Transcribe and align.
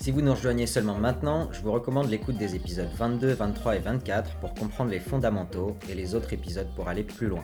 Si 0.00 0.12
vous 0.12 0.22
nous 0.22 0.32
rejoignez 0.32 0.68
seulement 0.68 0.96
maintenant, 0.96 1.48
je 1.50 1.60
vous 1.60 1.72
recommande 1.72 2.08
l'écoute 2.08 2.36
des 2.36 2.54
épisodes 2.54 2.88
22, 2.96 3.32
23 3.32 3.76
et 3.76 3.80
24 3.80 4.36
pour 4.36 4.54
comprendre 4.54 4.92
les 4.92 5.00
fondamentaux 5.00 5.76
et 5.90 5.94
les 5.94 6.14
autres 6.14 6.32
épisodes 6.32 6.68
pour 6.76 6.88
aller 6.88 7.02
plus 7.02 7.26
loin. 7.26 7.42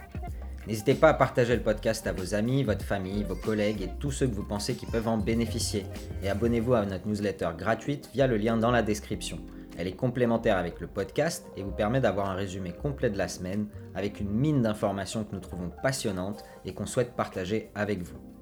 N'hésitez 0.68 0.94
pas 0.94 1.08
à 1.08 1.14
partager 1.14 1.56
le 1.56 1.62
podcast 1.62 2.06
à 2.06 2.12
vos 2.12 2.36
amis, 2.36 2.62
votre 2.62 2.84
famille, 2.84 3.24
vos 3.24 3.34
collègues 3.34 3.82
et 3.82 3.90
tous 3.98 4.12
ceux 4.12 4.28
que 4.28 4.34
vous 4.34 4.44
pensez 4.44 4.76
qui 4.76 4.86
peuvent 4.86 5.08
en 5.08 5.18
bénéficier. 5.18 5.84
Et 6.22 6.30
abonnez-vous 6.30 6.74
à 6.74 6.86
notre 6.86 7.08
newsletter 7.08 7.50
gratuite 7.58 8.08
via 8.14 8.28
le 8.28 8.36
lien 8.36 8.56
dans 8.56 8.70
la 8.70 8.82
description. 8.82 9.40
Elle 9.76 9.88
est 9.88 9.96
complémentaire 9.96 10.56
avec 10.56 10.80
le 10.80 10.86
podcast 10.86 11.44
et 11.56 11.64
vous 11.64 11.72
permet 11.72 12.00
d'avoir 12.00 12.30
un 12.30 12.34
résumé 12.34 12.72
complet 12.72 13.10
de 13.10 13.18
la 13.18 13.26
semaine 13.26 13.66
avec 13.96 14.20
une 14.20 14.30
mine 14.30 14.62
d'informations 14.62 15.24
que 15.24 15.34
nous 15.34 15.40
trouvons 15.40 15.72
passionnantes 15.82 16.44
et 16.64 16.72
qu'on 16.72 16.86
souhaite 16.86 17.16
partager 17.16 17.70
avec 17.74 18.02
vous. 18.02 18.33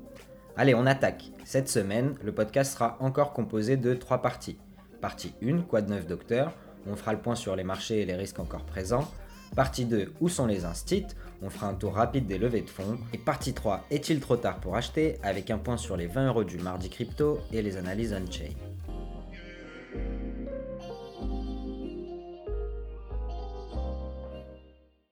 Allez, 0.54 0.74
on 0.74 0.84
attaque. 0.84 1.30
Cette 1.44 1.70
semaine, 1.70 2.14
le 2.22 2.30
podcast 2.30 2.74
sera 2.74 2.98
encore 3.00 3.32
composé 3.32 3.78
de 3.78 3.94
trois 3.94 4.20
parties. 4.20 4.58
Partie 5.00 5.32
1, 5.42 5.62
quoi 5.62 5.80
de 5.80 5.90
neuf 5.90 6.06
docteur? 6.06 6.52
On 6.86 6.94
fera 6.94 7.14
le 7.14 7.20
point 7.20 7.34
sur 7.34 7.56
les 7.56 7.64
marchés 7.64 8.02
et 8.02 8.04
les 8.04 8.14
risques 8.14 8.38
encore 8.38 8.64
présents. 8.64 9.10
Partie 9.56 9.86
2, 9.86 10.12
où 10.20 10.28
sont 10.28 10.46
les 10.46 10.66
instits? 10.66 11.06
On 11.40 11.48
fera 11.48 11.68
un 11.68 11.74
tour 11.74 11.94
rapide 11.94 12.26
des 12.26 12.36
levées 12.36 12.60
de 12.60 12.68
fonds. 12.68 12.98
Et 13.14 13.18
partie 13.18 13.54
3, 13.54 13.86
est-il 13.90 14.20
trop 14.20 14.36
tard 14.36 14.58
pour 14.60 14.76
acheter? 14.76 15.16
Avec 15.22 15.50
un 15.50 15.56
point 15.56 15.78
sur 15.78 15.96
les 15.96 16.06
20 16.06 16.26
euros 16.28 16.44
du 16.44 16.58
mardi 16.58 16.90
crypto 16.90 17.40
et 17.50 17.62
les 17.62 17.78
analyses 17.78 18.12
on-chain. 18.12 18.52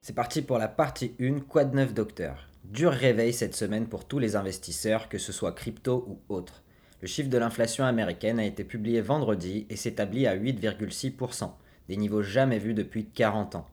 C'est 0.03 0.13
parti 0.13 0.43
pour 0.43 0.59
la 0.59 0.67
partie 0.67 1.15
1, 1.19 1.39
quoi 1.39 1.65
de 1.65 1.83
docteur? 1.85 2.50
Dur 2.65 2.91
réveil 2.91 3.33
cette 3.33 3.55
semaine 3.55 3.87
pour 3.87 4.05
tous 4.05 4.19
les 4.19 4.35
investisseurs, 4.35 5.09
que 5.09 5.17
ce 5.17 5.31
soit 5.31 5.51
crypto 5.51 6.05
ou 6.07 6.33
autre. 6.33 6.63
Le 7.01 7.07
chiffre 7.07 7.29
de 7.29 7.37
l'inflation 7.37 7.83
américaine 7.83 8.39
a 8.39 8.45
été 8.45 8.63
publié 8.63 9.01
vendredi 9.01 9.65
et 9.69 9.75
s'établit 9.75 10.27
à 10.27 10.37
8,6%, 10.37 11.51
des 11.89 11.97
niveaux 11.97 12.21
jamais 12.21 12.59
vus 12.59 12.75
depuis 12.75 13.05
40 13.05 13.55
ans. 13.55 13.67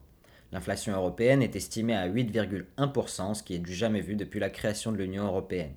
L'inflation 0.51 0.95
européenne 0.95 1.43
est 1.43 1.55
estimée 1.55 1.95
à 1.95 2.09
8,1%, 2.09 3.35
ce 3.35 3.43
qui 3.43 3.55
est 3.55 3.59
du 3.59 3.75
jamais 3.75 4.01
vu 4.01 4.17
depuis 4.17 4.41
la 4.41 4.49
création 4.49 4.91
de 4.91 4.97
l'Union 4.97 5.27
européenne. 5.27 5.75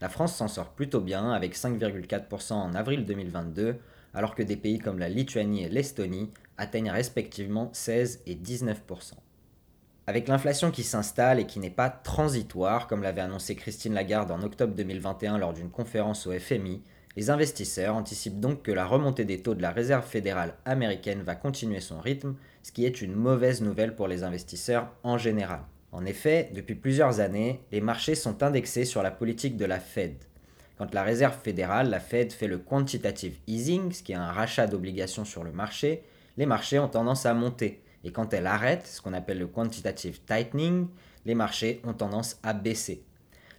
La 0.00 0.08
France 0.08 0.34
s'en 0.34 0.48
sort 0.48 0.72
plutôt 0.72 1.00
bien 1.00 1.30
avec 1.30 1.54
5,4% 1.54 2.54
en 2.54 2.74
avril 2.74 3.04
2022, 3.04 3.76
alors 4.12 4.34
que 4.34 4.42
des 4.42 4.56
pays 4.56 4.80
comme 4.80 4.98
la 4.98 5.08
Lituanie 5.08 5.62
et 5.62 5.68
l'Estonie 5.68 6.32
atteignent 6.58 6.90
respectivement 6.90 7.70
16 7.72 8.22
et 8.26 8.34
19%. 8.34 8.74
Avec 10.10 10.26
l'inflation 10.26 10.72
qui 10.72 10.82
s'installe 10.82 11.38
et 11.38 11.46
qui 11.46 11.60
n'est 11.60 11.70
pas 11.70 11.88
transitoire, 11.88 12.88
comme 12.88 13.04
l'avait 13.04 13.20
annoncé 13.20 13.54
Christine 13.54 13.94
Lagarde 13.94 14.32
en 14.32 14.42
octobre 14.42 14.74
2021 14.74 15.38
lors 15.38 15.52
d'une 15.52 15.70
conférence 15.70 16.26
au 16.26 16.36
FMI, 16.36 16.82
les 17.14 17.30
investisseurs 17.30 17.94
anticipent 17.94 18.40
donc 18.40 18.62
que 18.62 18.72
la 18.72 18.86
remontée 18.86 19.24
des 19.24 19.40
taux 19.40 19.54
de 19.54 19.62
la 19.62 19.70
Réserve 19.70 20.04
fédérale 20.04 20.54
américaine 20.64 21.22
va 21.22 21.36
continuer 21.36 21.78
son 21.78 22.00
rythme, 22.00 22.34
ce 22.64 22.72
qui 22.72 22.86
est 22.86 23.02
une 23.02 23.14
mauvaise 23.14 23.62
nouvelle 23.62 23.94
pour 23.94 24.08
les 24.08 24.24
investisseurs 24.24 24.88
en 25.04 25.16
général. 25.16 25.60
En 25.92 26.04
effet, 26.04 26.50
depuis 26.56 26.74
plusieurs 26.74 27.20
années, 27.20 27.60
les 27.70 27.80
marchés 27.80 28.16
sont 28.16 28.42
indexés 28.42 28.86
sur 28.86 29.04
la 29.04 29.12
politique 29.12 29.56
de 29.56 29.64
la 29.64 29.78
Fed. 29.78 30.16
Quand 30.76 30.92
la 30.92 31.04
Réserve 31.04 31.38
fédérale, 31.40 31.88
la 31.88 32.00
Fed, 32.00 32.32
fait 32.32 32.48
le 32.48 32.58
quantitative 32.58 33.38
easing, 33.46 33.92
ce 33.92 34.02
qui 34.02 34.10
est 34.10 34.16
un 34.16 34.32
rachat 34.32 34.66
d'obligations 34.66 35.24
sur 35.24 35.44
le 35.44 35.52
marché, 35.52 36.02
les 36.36 36.46
marchés 36.46 36.80
ont 36.80 36.88
tendance 36.88 37.26
à 37.26 37.34
monter, 37.34 37.80
et 38.04 38.12
quand 38.12 38.32
elle 38.32 38.46
arrête, 38.46 38.86
ce 38.86 39.00
qu'on 39.00 39.12
appelle 39.12 39.38
le 39.38 39.46
quantitative 39.46 40.20
tightening, 40.26 40.88
les 41.26 41.34
marchés 41.34 41.80
ont 41.84 41.92
tendance 41.92 42.38
à 42.42 42.52
baisser. 42.52 43.04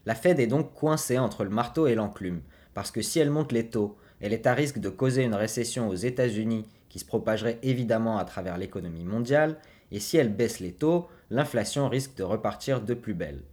La 0.06 0.16
Fed 0.16 0.40
est 0.40 0.48
donc 0.48 0.74
coincée 0.74 1.20
entre 1.20 1.44
le 1.44 1.50
marteau 1.50 1.88
et 1.88 1.96
l'enclume, 1.96 2.42
parce 2.74 2.92
que 2.92 3.02
si 3.02 3.20
elle 3.20 3.30
monte 3.30 3.52
les 3.52 3.70
taux, 3.70 3.98
elle 4.20 4.34
est 4.34 4.48
à 4.48 4.54
risque 4.54 4.80
de 4.80 4.90
causer 4.90 5.24
une 5.24 5.36
récession 5.36 5.88
aux 5.90 5.96
États-Unis 5.96 6.66
qui 6.90 7.00
se 7.00 7.06
propagerait 7.06 7.60
évidemment 7.64 8.18
à 8.18 8.26
travers 8.26 8.58
l'économie 8.58 9.06
mondiale, 9.06 9.58
et 9.92 10.00
si 10.00 10.18
elle 10.18 10.34
baisse 10.34 10.60
les 10.60 10.74
taux, 10.74 11.08
l'inflation 11.30 11.88
risque 11.88 12.16
de 12.16 12.24
repartir 12.24 12.82
de 12.82 12.94
plus 12.94 13.14
belle. 13.14 13.44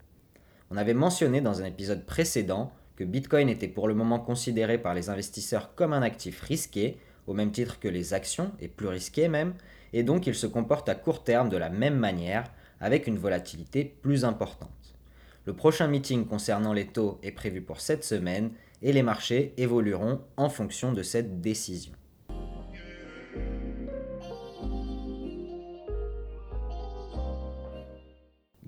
On 0.70 0.76
avait 0.76 0.94
mentionné 0.94 1.40
dans 1.40 1.62
un 1.62 1.64
épisode 1.64 2.04
précédent 2.04 2.72
que 2.96 3.04
Bitcoin 3.04 3.48
était 3.48 3.68
pour 3.68 3.88
le 3.88 3.94
moment 3.94 4.18
considéré 4.18 4.78
par 4.78 4.92
les 4.92 5.08
investisseurs 5.08 5.74
comme 5.74 5.92
un 5.92 6.02
actif 6.02 6.42
risqué, 6.42 6.98
au 7.26 7.34
même 7.34 7.52
titre 7.52 7.78
que 7.78 7.88
les 7.88 8.12
actions, 8.12 8.52
et 8.60 8.68
plus 8.68 8.88
risqué 8.88 9.28
même, 9.28 9.54
et 9.92 10.02
donc 10.02 10.26
il 10.26 10.34
se 10.34 10.46
comporte 10.46 10.88
à 10.88 10.94
court 10.94 11.24
terme 11.24 11.48
de 11.48 11.56
la 11.56 11.70
même 11.70 11.96
manière, 11.96 12.44
avec 12.80 13.06
une 13.06 13.18
volatilité 13.18 13.84
plus 13.84 14.24
importante. 14.24 14.70
Le 15.44 15.54
prochain 15.54 15.88
meeting 15.88 16.26
concernant 16.26 16.72
les 16.72 16.86
taux 16.86 17.18
est 17.22 17.32
prévu 17.32 17.62
pour 17.62 17.80
cette 17.80 18.04
semaine 18.04 18.50
et 18.82 18.92
les 18.92 19.02
marchés 19.02 19.54
évolueront 19.56 20.20
en 20.36 20.48
fonction 20.48 20.92
de 20.92 21.02
cette 21.02 21.40
décision. 21.40 21.92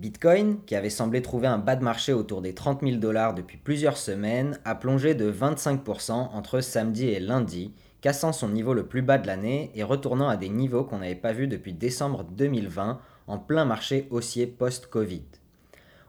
Bitcoin, 0.01 0.65
qui 0.65 0.75
avait 0.75 0.89
semblé 0.89 1.21
trouver 1.21 1.47
un 1.47 1.59
bas 1.59 1.77
de 1.77 1.85
marché 1.85 2.15
autour 2.15 2.41
des 2.41 2.55
30 2.55 2.81
000 2.81 2.97
dollars 2.97 3.35
depuis 3.35 3.59
plusieurs 3.59 3.99
semaines, 3.99 4.59
a 4.65 4.75
plongé 4.75 5.15
de 5.15 5.31
25% 5.31 6.13
entre 6.13 6.63
samedi 6.63 7.09
et 7.09 7.21
lundi, 7.21 7.75
cassant 8.01 8.33
son 8.33 8.49
niveau 8.49 8.75
le 8.75 8.87
plus 8.87 9.03
bas 9.03 9.19
de 9.19 9.27
l'année 9.27 9.71
et 9.75 9.83
retournant 9.83 10.29
à 10.29 10.37
des 10.37 10.49
niveaux 10.49 10.85
qu'on 10.85 10.99
n'avait 10.99 11.15
pas 11.15 11.33
vus 11.33 11.49
depuis 11.49 11.73
décembre 11.73 12.25
2020 12.25 13.01
en 13.27 13.39
plein 13.39 13.65
marché 13.65 14.07
haussier 14.11 14.47
post-Covid. 14.47 15.25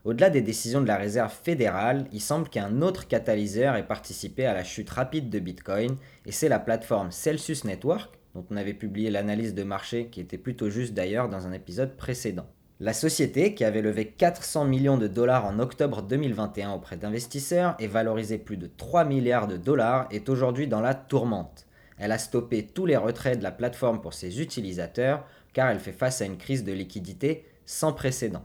Au-delà 0.03 0.31
des 0.31 0.41
décisions 0.41 0.81
de 0.81 0.88
la 0.88 0.97
Réserve 0.97 1.31
fédérale, 1.31 2.07
il 2.12 2.22
semble 2.22 2.50
qu'un 2.50 2.81
autre 2.81 3.07
catalyseur 3.07 3.75
ait 3.75 3.85
participé 3.85 4.47
à 4.47 4.53
la 4.53 4.63
chute 4.63 4.90
rapide 4.90 5.30
de 5.30 5.38
Bitcoin, 5.38 5.96
et 6.25 6.31
c'est 6.31 6.50
la 6.50 6.57
plateforme 6.57 7.12
Celsius 7.12 7.66
Network, 7.66 8.18
dont 8.34 8.44
on 8.50 8.57
avait 8.57 8.74
publié 8.74 9.12
l'analyse 9.12 9.53
de 9.53 9.63
marché 9.63 10.07
qui 10.07 10.19
était 10.19 10.40
plutôt 10.40 10.72
juste 10.72 10.96
d'ailleurs 10.96 11.30
dans 11.30 11.46
un 11.46 11.51
épisode 11.51 11.97
précédent. 11.97 12.47
La 12.80 12.94
société, 12.94 13.53
qui 13.53 13.63
avait 13.63 13.84
levé 13.84 14.07
400 14.07 14.66
millions 14.66 14.97
de 14.97 15.06
dollars 15.06 15.46
en 15.46 15.59
octobre 15.59 16.01
2021 16.01 16.72
auprès 16.72 16.97
d'investisseurs 16.97 17.75
et 17.78 17.85
valorisé 17.85 18.40
plus 18.40 18.57
de 18.57 18.66
3 18.66 19.06
milliards 19.06 19.47
de 19.47 19.57
dollars, 19.57 20.07
est 20.09 20.30
aujourd'hui 20.30 20.68
dans 20.68 20.81
la 20.81 20.96
tourmente. 20.96 21.68
Elle 22.01 22.12
a 22.12 22.17
stoppé 22.17 22.66
tous 22.66 22.88
les 22.88 22.97
retraits 22.97 23.38
de 23.38 23.44
la 23.44 23.51
plateforme 23.51 24.01
pour 24.01 24.16
ses 24.16 24.41
utilisateurs 24.41 25.23
car 25.53 25.69
elle 25.69 25.79
fait 25.79 25.91
face 25.91 26.19
à 26.22 26.25
une 26.25 26.39
crise 26.39 26.63
de 26.63 26.72
liquidité 26.72 27.45
sans 27.63 27.94
précédent. 27.94 28.44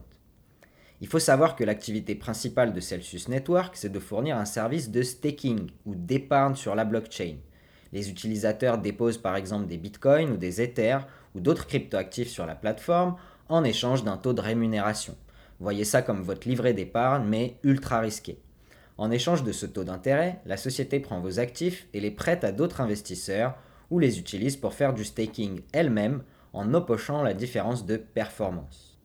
Il 1.00 1.06
faut 1.08 1.18
savoir 1.18 1.56
que 1.56 1.64
l'activité 1.64 2.14
principale 2.14 2.74
de 2.74 2.80
Celsius 2.80 3.28
Network, 3.28 3.74
c'est 3.74 3.88
de 3.88 3.98
fournir 3.98 4.36
un 4.36 4.44
service 4.44 4.90
de 4.90 5.00
staking 5.00 5.70
ou 5.86 5.94
d'épargne 5.94 6.54
sur 6.54 6.74
la 6.74 6.84
blockchain. 6.84 7.36
Les 7.94 8.10
utilisateurs 8.10 8.76
déposent 8.76 9.16
par 9.16 9.36
exemple 9.36 9.68
des 9.68 9.78
bitcoins 9.78 10.32
ou 10.32 10.36
des 10.36 10.60
ethers 10.60 11.06
ou 11.34 11.40
d'autres 11.40 11.66
cryptoactifs 11.66 12.28
sur 12.28 12.44
la 12.44 12.56
plateforme 12.56 13.16
en 13.48 13.64
échange 13.64 14.04
d'un 14.04 14.18
taux 14.18 14.34
de 14.34 14.42
rémunération. 14.42 15.16
Voyez 15.60 15.84
ça 15.84 16.02
comme 16.02 16.20
votre 16.20 16.46
livret 16.46 16.74
d'épargne 16.74 17.26
mais 17.26 17.56
ultra 17.62 18.00
risqué. 18.00 18.38
En 18.98 19.10
échange 19.10 19.44
de 19.44 19.52
ce 19.52 19.66
taux 19.66 19.84
d'intérêt, 19.84 20.40
la 20.46 20.56
société 20.56 21.00
prend 21.00 21.20
vos 21.20 21.38
actifs 21.38 21.86
et 21.92 22.00
les 22.00 22.10
prête 22.10 22.44
à 22.44 22.52
d'autres 22.52 22.80
investisseurs 22.80 23.54
ou 23.90 23.98
les 23.98 24.18
utilise 24.18 24.56
pour 24.56 24.74
faire 24.74 24.94
du 24.94 25.04
staking 25.04 25.60
elle-même 25.72 26.22
en 26.52 26.72
oppochant 26.72 27.22
la 27.22 27.34
différence 27.34 27.84
de 27.84 27.96
performance. 27.96 28.96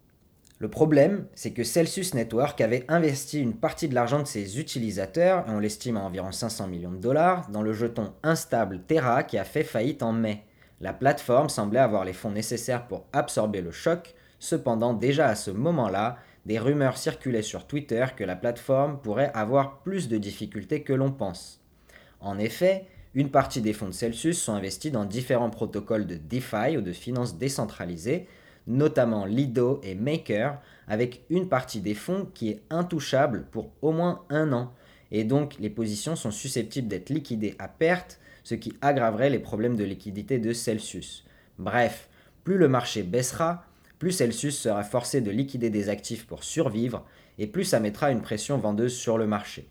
Le 0.60 0.70
problème, 0.70 1.26
c'est 1.34 1.52
que 1.52 1.64
Celsius 1.64 2.14
Network 2.14 2.62
avait 2.62 2.86
investi 2.88 3.42
une 3.42 3.56
partie 3.56 3.90
de 3.90 3.96
l'argent 3.96 4.20
de 4.20 4.28
ses 4.28 4.60
utilisateurs, 4.60 5.44
et 5.48 5.52
on 5.52 5.60
l'estime 5.60 5.98
à 5.98 6.02
environ 6.02 6.32
500 6.32 6.68
millions 6.68 6.92
de 6.92 6.98
dollars, 6.98 7.50
dans 7.50 7.64
le 7.64 7.74
jeton 7.74 8.14
instable 8.22 8.82
Terra 8.84 9.24
qui 9.24 9.40
a 9.40 9.44
fait 9.44 9.64
faillite 9.64 10.04
en 10.04 10.14
mai. 10.14 10.46
La 10.80 10.94
plateforme 10.94 11.50
semblait 11.50 11.80
avoir 11.80 12.06
les 12.06 12.14
fonds 12.14 12.32
nécessaires 12.32 12.88
pour 12.88 13.06
absorber 13.12 13.62
le 13.62 13.72
choc, 13.72 14.14
cependant 14.38 14.94
déjà 14.94 15.28
à 15.28 15.36
ce 15.36 15.50
moment-là, 15.50 16.18
des 16.46 16.60
rumeurs 16.60 16.98
circulaient 16.98 17.42
sur 17.42 17.68
Twitter 17.68 18.06
que 18.16 18.24
la 18.24 18.36
plateforme 18.36 19.00
pourrait 19.00 19.32
avoir 19.34 19.82
plus 19.84 20.08
de 20.08 20.18
difficultés 20.18 20.82
que 20.82 20.94
l'on 20.94 21.12
pense. 21.12 21.62
En 22.20 22.38
effet, 22.40 22.86
une 23.14 23.30
partie 23.30 23.62
des 23.62 23.74
fonds 23.74 23.88
de 23.88 23.94
Celsius 23.94 24.42
sont 24.42 24.54
investis 24.54 24.92
dans 24.92 25.06
différents 25.06 25.50
protocoles 25.50 26.08
de 26.08 26.16
DeFi 26.16 26.78
ou 26.78 26.82
de 26.82 26.94
finances 26.94 27.38
décentralisées, 27.38 28.28
notamment 28.68 29.26
Lido 29.26 29.82
et 29.84 29.96
Maker, 29.96 30.60
avec 30.88 31.24
une 31.30 31.50
partie 31.50 31.82
des 31.82 31.96
fonds 31.96 32.28
qui 32.34 32.50
est 32.50 32.62
intouchable 32.70 33.46
pour 33.52 33.72
au 33.82 33.92
moins 33.92 34.24
un 34.30 34.54
an, 34.54 34.74
et 35.12 35.24
donc 35.24 35.56
les 35.60 35.70
positions 35.70 36.16
sont 36.16 36.32
susceptibles 36.32 36.88
d'être 36.88 37.10
liquidées 37.10 37.56
à 37.60 37.68
perte, 37.68 38.20
ce 38.44 38.56
qui 38.56 38.74
aggraverait 38.82 39.30
les 39.30 39.40
problèmes 39.40 39.76
de 39.76 39.84
liquidité 39.84 40.40
de 40.40 40.54
Celsius. 40.54 41.26
Bref, 41.60 42.08
plus 42.44 42.58
le 42.58 42.70
marché 42.70 43.04
baissera, 43.04 43.66
plus 44.02 44.14
Celsius 44.14 44.58
sera 44.58 44.84
forcé 44.84 45.22
de 45.22 45.30
liquider 45.30 45.70
des 45.70 45.88
actifs 45.88 46.26
pour 46.26 46.44
survivre, 46.44 47.06
et 47.38 47.46
plus 47.46 47.66
ça 47.66 47.80
mettra 47.80 48.10
une 48.10 48.24
pression 48.24 48.58
vendeuse 48.58 48.96
sur 48.96 49.20
le 49.20 49.28
marché. 49.28 49.70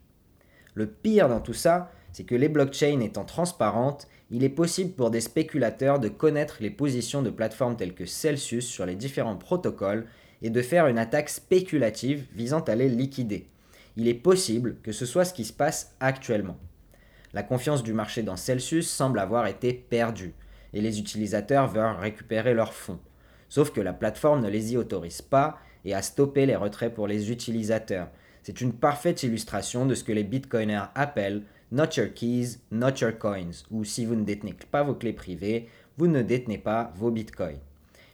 Le 0.75 0.87
pire 0.87 1.29
dans 1.29 1.41
tout 1.41 1.53
ça, 1.53 1.91
c'est 2.13 2.23
que 2.23 2.37
les 2.37 2.49
blockchains 2.49 3.01
étant 3.01 3.25
transparentes, 3.25 4.07
il 4.31 4.45
est 4.45 4.49
possible 4.49 4.93
pour 4.93 5.11
des 5.11 5.21
spéculateurs 5.21 5.99
de 5.99 6.07
connaître 6.09 6.59
les 6.61 6.71
positions 6.71 7.23
de 7.23 7.31
plateformes 7.31 7.77
telles 7.77 7.93
que 7.93 8.07
Celsius 8.07 8.69
sur 8.69 8.87
les 8.87 8.95
différents 8.95 9.35
protocoles 9.35 10.07
et 10.43 10.51
de 10.51 10.63
faire 10.63 10.87
une 10.87 10.99
attaque 10.99 11.29
spéculative 11.29 12.25
visant 12.33 12.61
à 12.61 12.77
les 12.77 12.89
liquider. 12.89 13.49
Il 13.97 14.07
est 14.07 14.15
possible 14.15 14.77
que 14.85 14.93
ce 14.93 15.07
soit 15.07 15.25
ce 15.25 15.35
qui 15.35 15.45
se 15.45 15.53
passe 15.53 15.97
actuellement. 15.99 16.57
La 17.33 17.43
confiance 17.43 17.83
du 17.83 17.93
marché 17.93 18.23
dans 18.23 18.37
Celsius 18.37 18.89
semble 18.89 19.19
avoir 19.19 19.49
été 19.49 19.73
perdue, 19.73 20.35
et 20.73 20.81
les 20.81 21.01
utilisateurs 21.01 21.67
veulent 21.67 21.97
récupérer 21.99 22.55
leurs 22.55 22.75
fonds. 22.75 23.01
Sauf 23.51 23.73
que 23.73 23.81
la 23.83 23.93
plateforme 23.93 24.41
ne 24.41 24.49
les 24.49 24.73
y 24.73 24.77
autorise 24.79 25.21
pas 25.21 25.59
et 25.85 25.93
a 25.93 26.01
stoppé 26.01 26.47
les 26.47 26.57
retraits 26.57 26.95
pour 26.95 27.07
les 27.07 27.31
utilisateurs. 27.31 28.09
C'est 28.43 28.63
une 28.63 28.73
parfaite 28.73 29.23
illustration 29.23 29.85
de 29.85 29.95
ce 29.95 30.05
que 30.05 30.13
les 30.13 30.25
bitcoiners 30.25 30.87
appellent 30.95 31.43
Not 31.73 31.97
your 31.97 32.13
keys, 32.15 32.59
not 32.73 32.97
your 33.01 33.17
coins, 33.17 33.65
ou 33.71 33.85
si 33.85 34.05
vous 34.05 34.17
ne 34.17 34.25
détenez 34.25 34.57
pas 34.73 34.83
vos 34.83 34.95
clés 34.95 35.13
privées, 35.13 35.69
vous 35.99 36.07
ne 36.07 36.23
détenez 36.23 36.59
pas 36.59 36.93
vos 36.97 37.11
bitcoins. 37.11 37.61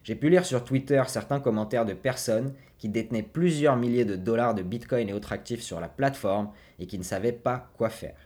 J'ai 0.04 0.14
pu 0.14 0.28
lire 0.28 0.44
sur 0.44 0.64
Twitter 0.64 1.02
certains 1.06 1.40
commentaires 1.40 1.86
de 1.86 1.94
personnes 1.94 2.52
qui 2.78 2.88
détenaient 2.88 3.22
plusieurs 3.22 3.76
milliers 3.76 4.04
de 4.04 4.16
dollars 4.16 4.54
de 4.54 4.62
bitcoin 4.62 5.08
et 5.08 5.14
autres 5.14 5.32
actifs 5.32 5.62
sur 5.62 5.80
la 5.80 5.88
plateforme 5.88 6.50
et 6.78 6.86
qui 6.86 6.98
ne 6.98 7.02
savaient 7.02 7.32
pas 7.32 7.70
quoi 7.76 7.88
faire. 7.88 8.16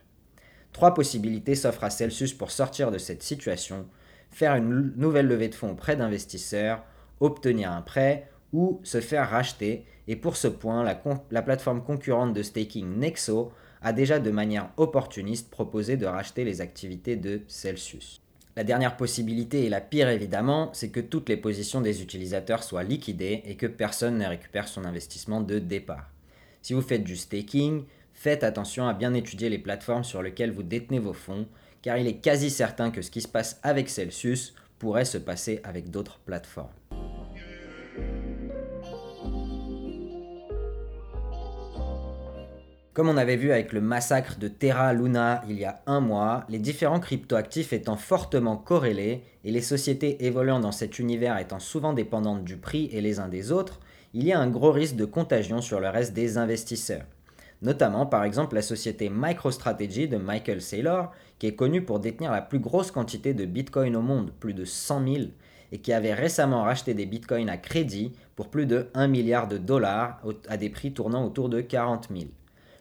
Trois 0.73 0.95
possibilités 0.95 1.55
s'offrent 1.55 1.85
à 1.85 1.91
Celsius 1.91 2.35
pour 2.35 2.51
sortir 2.51 2.91
de 2.91 2.99
cette 2.99 3.23
situation 3.23 3.87
faire 4.31 4.55
une 4.55 4.93
nouvelle 4.97 5.27
levée 5.27 5.49
de 5.49 5.55
fonds 5.55 5.73
auprès 5.73 5.97
d'investisseurs, 5.97 6.83
obtenir 7.21 7.71
un 7.71 7.83
prêt 7.83 8.29
ou 8.53 8.81
se 8.83 9.01
faire 9.01 9.31
racheter. 9.31 9.85
Et 10.09 10.17
pour 10.17 10.37
ce 10.37 10.49
point, 10.49 10.83
la, 10.83 11.01
la, 11.31 11.43
plateforme 11.43 11.85
concurrente 11.85 12.35
de 12.35 12.43
staking 12.43 12.99
Nexo 12.99 13.53
a 13.83 13.93
déjà 13.93 14.19
de 14.19 14.31
manière 14.31 14.71
opportuniste 14.77 15.51
proposé 15.51 15.97
de 15.97 16.07
racheter 16.07 16.45
les 16.45 16.61
activités 16.61 17.17
de 17.17 17.43
Celsius. 17.47 18.21
La 18.57 18.65
dernière 18.65 18.97
possibilité 18.97 19.65
et 19.65 19.69
la 19.69 19.81
pire 19.81 20.09
évidemment, 20.09 20.71
c'est 20.73 20.91
que 20.91 21.01
toutes 21.01 21.29
les 21.29 21.37
positions 21.37 21.81
des 21.81 22.03
utilisateurs 22.03 22.65
soient 22.65 22.83
liquidées 22.83 23.43
et 23.47 23.57
que 23.57 23.67
personne 23.67 24.19
ne 24.19 24.27
récupère 24.27 24.69
son 24.69 24.85
investissement 24.85 25.41
de 25.41 25.59
départ. 25.59 26.11
Si 26.61 26.75
vous 26.75 26.83
faites 26.83 27.05
du 27.05 27.17
staking, 27.17 27.85
faites 28.13 28.45
attention 28.45 28.87
à 28.87 28.93
bien 28.93 29.15
étudier 29.15 29.49
les 29.49 29.59
plateformes 29.59 30.05
sur 30.05 30.21
lesquelles 30.21 30.53
vous 30.53 30.65
détenez 30.65 30.99
vos 30.99 31.15
fonds, 31.15 31.47
car 31.81 31.97
il 31.97 32.07
est 32.07 32.19
quasi 32.19 32.51
certain 32.51 32.91
que 32.91 33.03
ce 33.03 33.11
qui 33.11 33.23
se 33.23 33.29
passe 33.29 33.61
avec 33.63 33.89
Celsius 33.89 34.55
pourrait 34.79 35.05
se 35.05 35.19
passer 35.19 35.61
avec 35.65 35.91
d'autres 35.91 36.19
plateformes. 36.19 36.69
Comme 43.01 43.09
on 43.09 43.17
avait 43.17 43.37
vu 43.37 43.51
avec 43.51 43.73
le 43.73 43.81
massacre 43.81 44.39
de 44.39 44.47
Terra 44.47 44.93
Luna 44.93 45.43
il 45.49 45.59
y 45.59 45.65
a 45.65 45.81
un 45.87 46.01
mois, 46.01 46.45
les 46.51 46.59
différents 46.59 47.01
cryptoactifs 47.01 47.73
étant 47.73 47.97
fortement 47.97 48.59
corrélés 48.59 49.23
et 49.43 49.51
les 49.51 49.63
sociétés 49.63 50.27
évoluant 50.27 50.61
dans 50.61 50.71
cet 50.71 50.99
univers 50.99 51.39
étant 51.39 51.61
souvent 51.61 51.95
dépendantes 51.95 52.45
du 52.45 52.59
prix 52.59 52.91
et 52.93 53.01
les 53.01 53.19
uns 53.19 53.29
des 53.29 53.53
autres, 53.53 53.81
il 54.13 54.25
y 54.25 54.35
a 54.35 54.39
un 54.39 54.51
gros 54.51 54.71
risque 54.71 54.97
de 54.97 55.07
contagion 55.07 55.63
sur 55.63 55.81
le 55.81 55.89
reste 55.89 56.13
des 56.13 56.37
investisseurs 56.37 57.07
notamment 57.63 58.05
par 58.05 58.23
exemple 58.23 58.55
la 58.55 58.61
société 58.61 59.09
MicroStrategy 59.09 60.07
de 60.07 60.19
Michael 60.19 60.61
Saylor, 60.61 61.11
qui 61.39 61.47
est 61.47 61.55
connue 61.55 61.83
pour 61.83 62.01
détenir 62.01 62.31
la 62.31 62.43
plus 62.43 62.59
grosse 62.59 62.91
quantité 62.91 63.33
de 63.33 63.47
Bitcoin 63.47 63.97
au 63.97 64.03
monde, 64.03 64.31
plus 64.41 64.53
de 64.53 64.67
100 64.67 65.07
000, 65.07 65.25
et 65.73 65.79
qui 65.79 65.95
avait 65.95 66.13
récemment 66.13 66.65
racheté 66.65 66.93
des 66.93 67.07
Bitcoins 67.07 67.49
à 67.49 67.57
crédit 67.57 68.13
pour 68.37 68.49
plus 68.49 68.67
de 68.67 68.89
1 68.93 69.07
milliard 69.07 69.49
de 69.49 69.57
dollars 69.57 70.21
à 70.51 70.59
des 70.59 70.69
prix 70.69 70.93
tournant 70.93 71.25
autour 71.25 71.49
de 71.49 71.63
40 71.63 72.09
000. 72.11 72.29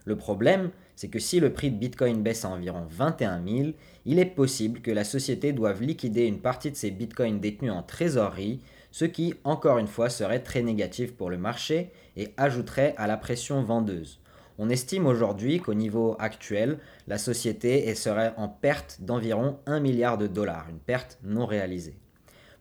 Le 0.10 0.16
problème, 0.16 0.72
c'est 0.96 1.08
que 1.08 1.20
si 1.20 1.40
le 1.40 1.54
prix 1.54 1.70
de 1.70 1.78
Bitcoin 1.78 2.24
baisse 2.24 2.44
à 2.44 2.50
environ 2.50 2.84
21 2.90 3.46
000, 3.48 3.70
il 4.08 4.18
est 4.18 4.26
possible 4.26 4.82
que 4.82 4.90
la 4.90 5.04
société 5.04 5.54
doive 5.54 5.84
liquider 5.84 6.26
une 6.26 6.40
partie 6.40 6.72
de 6.72 6.76
ses 6.76 6.90
Bitcoins 6.90 7.40
détenus 7.40 7.72
en 7.72 7.84
trésorerie, 7.84 8.60
ce 8.90 9.06
qui, 9.06 9.36
encore 9.44 9.78
une 9.78 9.86
fois, 9.86 10.10
serait 10.10 10.42
très 10.42 10.64
négatif 10.64 11.14
pour 11.14 11.30
le 11.30 11.38
marché 11.38 11.92
et 12.18 12.34
ajouterait 12.38 12.96
à 12.98 13.06
la 13.06 13.18
pression 13.18 13.62
vendeuse. 13.62 14.20
On 14.58 14.72
estime 14.72 15.06
aujourd'hui 15.06 15.60
qu'au 15.60 15.76
niveau 15.76 16.16
actuel, 16.18 16.80
la 17.08 17.20
société 17.20 17.94
serait 17.94 18.34
en 18.36 18.48
perte 18.48 18.98
d'environ 19.02 19.60
1 19.68 19.80
milliard 19.80 20.18
de 20.18 20.26
dollars, 20.26 20.66
une 20.72 20.80
perte 20.80 21.20
non 21.24 21.46
réalisée. 21.46 22.00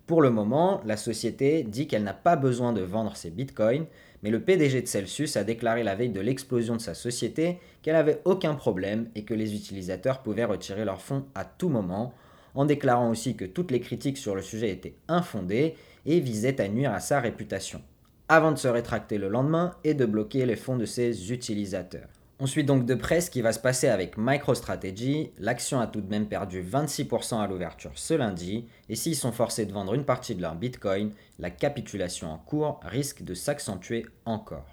Pour 0.06 0.20
le 0.20 0.30
moment, 0.30 0.80
la 0.86 0.96
société 0.96 1.62
dit 1.62 1.86
qu'elle 1.86 2.02
n'a 2.02 2.14
pas 2.14 2.36
besoin 2.36 2.74
de 2.74 2.80
vendre 2.80 3.14
ses 3.16 3.30
bitcoins, 3.30 3.84
mais 4.22 4.30
le 4.30 4.40
PDG 4.40 4.82
de 4.82 4.86
Celsius 4.86 5.36
a 5.36 5.44
déclaré 5.44 5.82
la 5.82 5.94
veille 5.94 6.10
de 6.10 6.20
l'explosion 6.20 6.76
de 6.76 6.80
sa 6.80 6.94
société 6.94 7.58
qu'elle 7.82 7.94
n'avait 7.94 8.20
aucun 8.24 8.54
problème 8.54 9.08
et 9.14 9.24
que 9.24 9.34
les 9.34 9.54
utilisateurs 9.54 10.22
pouvaient 10.22 10.44
retirer 10.44 10.84
leurs 10.84 11.02
fonds 11.02 11.26
à 11.34 11.44
tout 11.44 11.68
moment, 11.68 12.14
en 12.54 12.64
déclarant 12.64 13.10
aussi 13.10 13.36
que 13.36 13.44
toutes 13.44 13.70
les 13.70 13.80
critiques 13.80 14.18
sur 14.18 14.34
le 14.34 14.42
sujet 14.42 14.70
étaient 14.70 14.96
infondées 15.06 15.74
et 16.06 16.20
visaient 16.20 16.60
à 16.60 16.68
nuire 16.68 16.92
à 16.92 17.00
sa 17.00 17.20
réputation 17.20 17.80
avant 18.28 18.52
de 18.52 18.58
se 18.58 18.68
rétracter 18.68 19.16
le 19.16 19.28
lendemain 19.28 19.74
et 19.84 19.94
de 19.94 20.04
bloquer 20.04 20.44
les 20.44 20.56
fonds 20.56 20.76
de 20.76 20.84
ses 20.84 21.32
utilisateurs. 21.32 22.08
On 22.40 22.46
suit 22.46 22.62
donc 22.62 22.86
de 22.86 22.94
près 22.94 23.20
ce 23.20 23.32
qui 23.32 23.42
va 23.42 23.52
se 23.52 23.58
passer 23.58 23.88
avec 23.88 24.16
MicroStrategy. 24.16 25.32
L'action 25.38 25.80
a 25.80 25.88
tout 25.88 26.00
de 26.00 26.08
même 26.08 26.28
perdu 26.28 26.62
26% 26.62 27.40
à 27.40 27.48
l'ouverture 27.48 27.90
ce 27.96 28.14
lundi, 28.14 28.66
et 28.88 28.94
s'ils 28.94 29.16
sont 29.16 29.32
forcés 29.32 29.66
de 29.66 29.72
vendre 29.72 29.94
une 29.94 30.04
partie 30.04 30.36
de 30.36 30.42
leur 30.42 30.54
Bitcoin, 30.54 31.10
la 31.40 31.50
capitulation 31.50 32.30
en 32.30 32.38
cours 32.38 32.78
risque 32.84 33.24
de 33.24 33.34
s'accentuer 33.34 34.06
encore. 34.24 34.66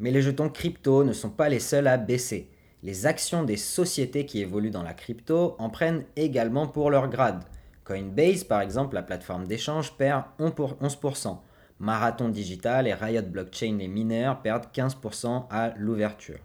Mais 0.00 0.10
les 0.10 0.22
jetons 0.22 0.48
crypto 0.48 1.04
ne 1.04 1.12
sont 1.12 1.30
pas 1.30 1.48
les 1.48 1.60
seuls 1.60 1.86
à 1.86 1.98
baisser 1.98 2.50
les 2.82 3.06
actions 3.06 3.42
des 3.42 3.56
sociétés 3.56 4.26
qui 4.26 4.40
évoluent 4.40 4.70
dans 4.70 4.82
la 4.82 4.94
crypto 4.94 5.56
en 5.58 5.70
prennent 5.70 6.04
également 6.14 6.68
pour 6.68 6.90
leur 6.90 7.08
grade. 7.08 7.42
Coinbase, 7.86 8.42
par 8.42 8.62
exemple, 8.62 8.96
la 8.96 9.02
plateforme 9.02 9.46
d'échange, 9.46 9.96
perd 9.96 10.24
11%. 10.40 11.38
Marathon 11.78 12.28
Digital 12.28 12.88
et 12.88 12.94
Riot 12.94 13.22
Blockchain, 13.22 13.76
les 13.78 13.86
mineurs, 13.86 14.42
perdent 14.42 14.66
15% 14.74 15.46
à 15.50 15.72
l'ouverture. 15.76 16.40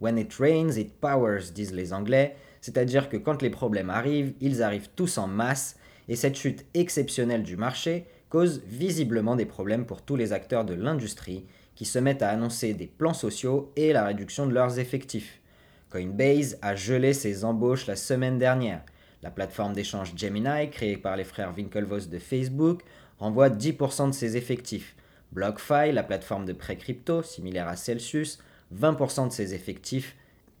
When 0.00 0.18
it 0.18 0.34
rains, 0.34 0.76
it 0.76 1.00
powers, 1.00 1.52
disent 1.54 1.72
les 1.72 1.94
Anglais, 1.94 2.36
c'est-à-dire 2.60 3.08
que 3.08 3.16
quand 3.16 3.40
les 3.40 3.50
problèmes 3.50 3.88
arrivent, 3.88 4.34
ils 4.40 4.62
arrivent 4.62 4.90
tous 4.94 5.16
en 5.16 5.26
masse, 5.26 5.76
et 6.08 6.16
cette 6.16 6.36
chute 6.36 6.66
exceptionnelle 6.74 7.44
du 7.44 7.56
marché 7.56 8.06
cause 8.28 8.62
visiblement 8.66 9.36
des 9.36 9.46
problèmes 9.46 9.86
pour 9.86 10.02
tous 10.02 10.16
les 10.16 10.34
acteurs 10.34 10.66
de 10.66 10.74
l'industrie 10.74 11.46
qui 11.76 11.86
se 11.86 11.98
mettent 11.98 12.22
à 12.22 12.28
annoncer 12.28 12.74
des 12.74 12.88
plans 12.88 13.14
sociaux 13.14 13.72
et 13.76 13.92
la 13.92 14.04
réduction 14.04 14.46
de 14.46 14.52
leurs 14.52 14.78
effectifs. 14.78 15.40
Coinbase 15.88 16.58
a 16.60 16.74
gelé 16.74 17.14
ses 17.14 17.44
embauches 17.44 17.86
la 17.86 17.96
semaine 17.96 18.38
dernière. 18.38 18.82
La 19.24 19.30
plateforme 19.30 19.72
d'échange 19.72 20.12
Gemini, 20.14 20.68
créée 20.70 20.98
par 20.98 21.16
les 21.16 21.24
frères 21.24 21.54
Winklevoss 21.56 22.10
de 22.10 22.18
Facebook, 22.18 22.82
renvoie 23.18 23.48
10% 23.48 24.08
de 24.08 24.12
ses 24.12 24.36
effectifs. 24.36 24.94
BlockFi, 25.32 25.92
la 25.92 26.02
plateforme 26.02 26.44
de 26.44 26.52
prêt 26.52 26.76
crypto, 26.76 27.22
similaire 27.22 27.66
à 27.66 27.74
Celsius, 27.74 28.38
20% 28.76 29.28
de 29.28 29.32
ses 29.32 29.54
effectifs. 29.54 30.14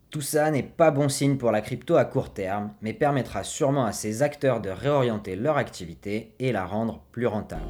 Tout 0.08 0.22
ça 0.22 0.50
n'est 0.50 0.62
pas 0.62 0.90
bon 0.90 1.10
signe 1.10 1.36
pour 1.36 1.52
la 1.52 1.60
crypto 1.60 1.96
à 1.96 2.06
court 2.06 2.32
terme, 2.32 2.72
mais 2.80 2.94
permettra 2.94 3.44
sûrement 3.44 3.84
à 3.84 3.92
ces 3.92 4.22
acteurs 4.22 4.62
de 4.62 4.70
réorienter 4.70 5.36
leur 5.36 5.58
activité 5.58 6.32
et 6.38 6.50
la 6.50 6.64
rendre 6.64 7.04
plus 7.12 7.26
rentable. 7.26 7.68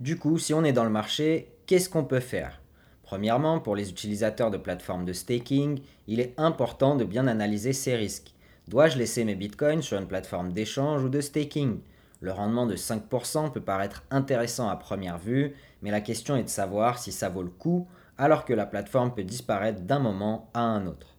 Du 0.00 0.16
coup, 0.18 0.38
si 0.38 0.54
on 0.54 0.64
est 0.64 0.72
dans 0.72 0.84
le 0.84 0.90
marché, 0.90 1.52
qu'est-ce 1.66 1.90
qu'on 1.90 2.04
peut 2.04 2.20
faire? 2.20 2.62
Premièrement, 3.08 3.58
pour 3.58 3.74
les 3.74 3.88
utilisateurs 3.88 4.50
de 4.50 4.58
plateformes 4.58 5.06
de 5.06 5.14
staking, 5.14 5.80
il 6.08 6.20
est 6.20 6.34
important 6.36 6.94
de 6.94 7.06
bien 7.06 7.26
analyser 7.26 7.72
ces 7.72 7.96
risques. 7.96 8.34
Dois-je 8.68 8.98
laisser 8.98 9.24
mes 9.24 9.34
bitcoins 9.34 9.80
sur 9.80 9.96
une 9.96 10.06
plateforme 10.06 10.52
d'échange 10.52 11.02
ou 11.04 11.08
de 11.08 11.22
staking? 11.22 11.78
Le 12.20 12.32
rendement 12.32 12.66
de 12.66 12.76
5% 12.76 13.50
peut 13.50 13.62
paraître 13.62 14.04
intéressant 14.10 14.68
à 14.68 14.76
première 14.76 15.16
vue, 15.16 15.54
mais 15.80 15.90
la 15.90 16.02
question 16.02 16.36
est 16.36 16.42
de 16.42 16.50
savoir 16.50 16.98
si 16.98 17.10
ça 17.10 17.30
vaut 17.30 17.42
le 17.42 17.48
coup 17.48 17.88
alors 18.18 18.44
que 18.44 18.52
la 18.52 18.66
plateforme 18.66 19.14
peut 19.14 19.24
disparaître 19.24 19.80
d'un 19.80 20.00
moment 20.00 20.50
à 20.52 20.60
un 20.60 20.86
autre. 20.86 21.16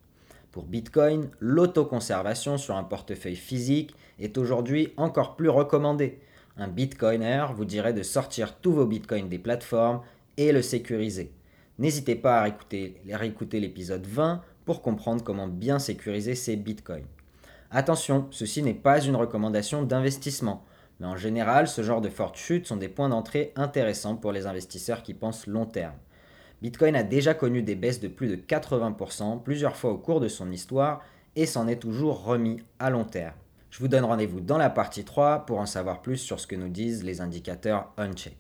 Pour 0.52 0.66
Bitcoin, 0.66 1.32
l'autoconservation 1.40 2.60
sur 2.60 2.76
un 2.76 2.84
portefeuille 2.84 3.36
physique 3.36 3.96
est 4.20 4.38
aujourd'hui 4.38 4.94
encore 4.96 5.36
plus 5.36 5.50
recommandée 5.50 6.20
un 6.60 6.68
bitcoiner 6.68 7.46
vous 7.56 7.66
dirait 7.66 7.94
de 7.94 8.04
sortir 8.04 8.58
tous 8.58 8.74
vos 8.74 8.86
bitcoins 8.86 9.30
des 9.30 9.40
plateformes 9.40 10.02
et 10.38 10.52
le 10.52 10.62
sécuriser. 10.62 11.32
N'hésitez 11.80 12.16
pas 12.16 12.42
à 12.42 12.44
réécouter, 12.44 13.60
l'épisode 13.62 14.06
20 14.06 14.42
pour 14.66 14.82
comprendre 14.82 15.24
comment 15.24 15.48
bien 15.48 15.80
sécuriser 15.80 16.36
ces 16.36 16.58
bitcoins. 16.58 17.08
Attention, 17.72 18.28
ceci 18.32 18.62
n'est 18.62 18.74
pas 18.74 19.00
une 19.00 19.16
recommandation 19.16 19.84
d'investissement, 19.84 20.66
mais 21.00 21.08
en 21.08 21.16
général, 21.16 21.70
ce 21.70 21.82
genre 21.82 22.02
de 22.02 22.10
fortes 22.10 22.36
chutes 22.36 22.68
sont 22.68 22.76
des 22.76 22.90
points 22.90 23.08
d'entrée 23.08 23.54
intéressants 23.56 24.18
pour 24.18 24.34
les 24.34 24.46
investisseurs 24.46 25.04
qui 25.04 25.14
pensent 25.14 25.48
long 25.48 25.66
terme. 25.66 25.96
Bitcoin 26.62 26.98
a 26.98 27.04
déjà 27.04 27.34
connu 27.34 27.64
des 27.64 27.76
baisses 27.76 28.02
de 28.02 28.10
plus 28.10 28.28
de 28.28 28.36
80% 28.36 29.42
plusieurs 29.42 29.78
fois 29.78 29.92
au 29.92 29.98
cours 29.98 30.20
de 30.20 30.28
son 30.28 30.52
histoire 30.52 31.02
et 31.38 31.46
s'en 31.46 31.70
est 31.70 31.80
toujours 31.80 32.26
remis 32.26 32.58
à 32.80 32.90
long 32.90 33.06
terme. 33.06 33.36
Je 33.70 33.80
vous 33.80 33.88
donne 33.88 34.04
rendez-vous 34.04 34.42
dans 34.42 34.58
la 34.58 34.70
partie 34.70 35.06
3 35.06 35.46
pour 35.46 35.60
en 35.60 35.66
savoir 35.66 36.02
plus 36.02 36.18
sur 36.18 36.42
ce 36.42 36.48
que 36.48 36.58
nous 36.58 36.68
disent 36.68 37.06
les 37.06 37.22
indicateurs 37.22 37.94
on-chain. 37.98 38.32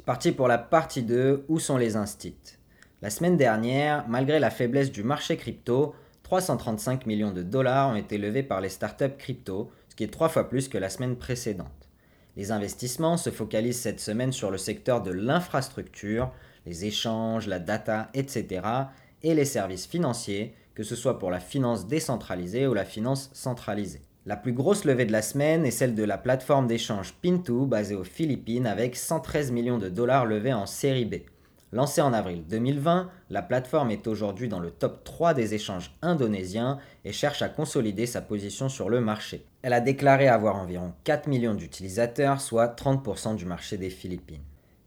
C'est 0.00 0.06
parti 0.06 0.32
pour 0.32 0.48
la 0.48 0.56
partie 0.56 1.02
2, 1.02 1.44
où 1.48 1.58
sont 1.58 1.76
les 1.76 1.94
instits? 1.94 2.56
La 3.02 3.10
semaine 3.10 3.36
dernière, 3.36 4.08
malgré 4.08 4.38
la 4.38 4.48
faiblesse 4.48 4.90
du 4.90 5.02
marché 5.02 5.36
crypto, 5.36 5.94
335 6.22 7.04
millions 7.04 7.32
de 7.32 7.42
dollars 7.42 7.90
ont 7.90 7.96
été 7.96 8.16
levés 8.16 8.42
par 8.42 8.62
les 8.62 8.70
startups 8.70 9.18
crypto, 9.18 9.70
ce 9.90 9.94
qui 9.94 10.04
est 10.04 10.10
trois 10.10 10.30
fois 10.30 10.48
plus 10.48 10.68
que 10.68 10.78
la 10.78 10.88
semaine 10.88 11.16
précédente. 11.16 11.90
Les 12.38 12.50
investissements 12.50 13.18
se 13.18 13.28
focalisent 13.28 13.78
cette 13.78 14.00
semaine 14.00 14.32
sur 14.32 14.50
le 14.50 14.56
secteur 14.56 15.02
de 15.02 15.10
l'infrastructure, 15.10 16.32
les 16.64 16.86
échanges, 16.86 17.46
la 17.46 17.58
data, 17.58 18.08
etc., 18.14 18.62
et 19.22 19.34
les 19.34 19.44
services 19.44 19.84
financiers, 19.84 20.54
que 20.74 20.82
ce 20.82 20.96
soit 20.96 21.18
pour 21.18 21.30
la 21.30 21.40
finance 21.40 21.86
décentralisée 21.86 22.66
ou 22.66 22.72
la 22.72 22.86
finance 22.86 23.28
centralisée. 23.34 24.00
La 24.26 24.36
plus 24.36 24.52
grosse 24.52 24.84
levée 24.84 25.06
de 25.06 25.12
la 25.12 25.22
semaine 25.22 25.64
est 25.64 25.70
celle 25.70 25.94
de 25.94 26.04
la 26.04 26.18
plateforme 26.18 26.66
d'échange 26.66 27.14
Pintu 27.22 27.64
basée 27.64 27.94
aux 27.94 28.04
Philippines 28.04 28.66
avec 28.66 28.94
113 28.94 29.50
millions 29.50 29.78
de 29.78 29.88
dollars 29.88 30.26
levés 30.26 30.52
en 30.52 30.66
série 30.66 31.06
B. 31.06 31.14
Lancée 31.72 32.02
en 32.02 32.12
avril 32.12 32.44
2020, 32.46 33.08
la 33.30 33.40
plateforme 33.40 33.90
est 33.90 34.06
aujourd'hui 34.06 34.48
dans 34.48 34.60
le 34.60 34.72
top 34.72 35.04
3 35.04 35.32
des 35.32 35.54
échanges 35.54 35.96
indonésiens 36.02 36.78
et 37.06 37.12
cherche 37.12 37.40
à 37.40 37.48
consolider 37.48 38.04
sa 38.04 38.20
position 38.20 38.68
sur 38.68 38.90
le 38.90 39.00
marché. 39.00 39.46
Elle 39.62 39.72
a 39.72 39.80
déclaré 39.80 40.28
avoir 40.28 40.56
environ 40.56 40.92
4 41.04 41.26
millions 41.26 41.54
d'utilisateurs, 41.54 42.42
soit 42.42 42.78
30% 42.78 43.36
du 43.36 43.46
marché 43.46 43.78
des 43.78 43.90
Philippines. 43.90 44.42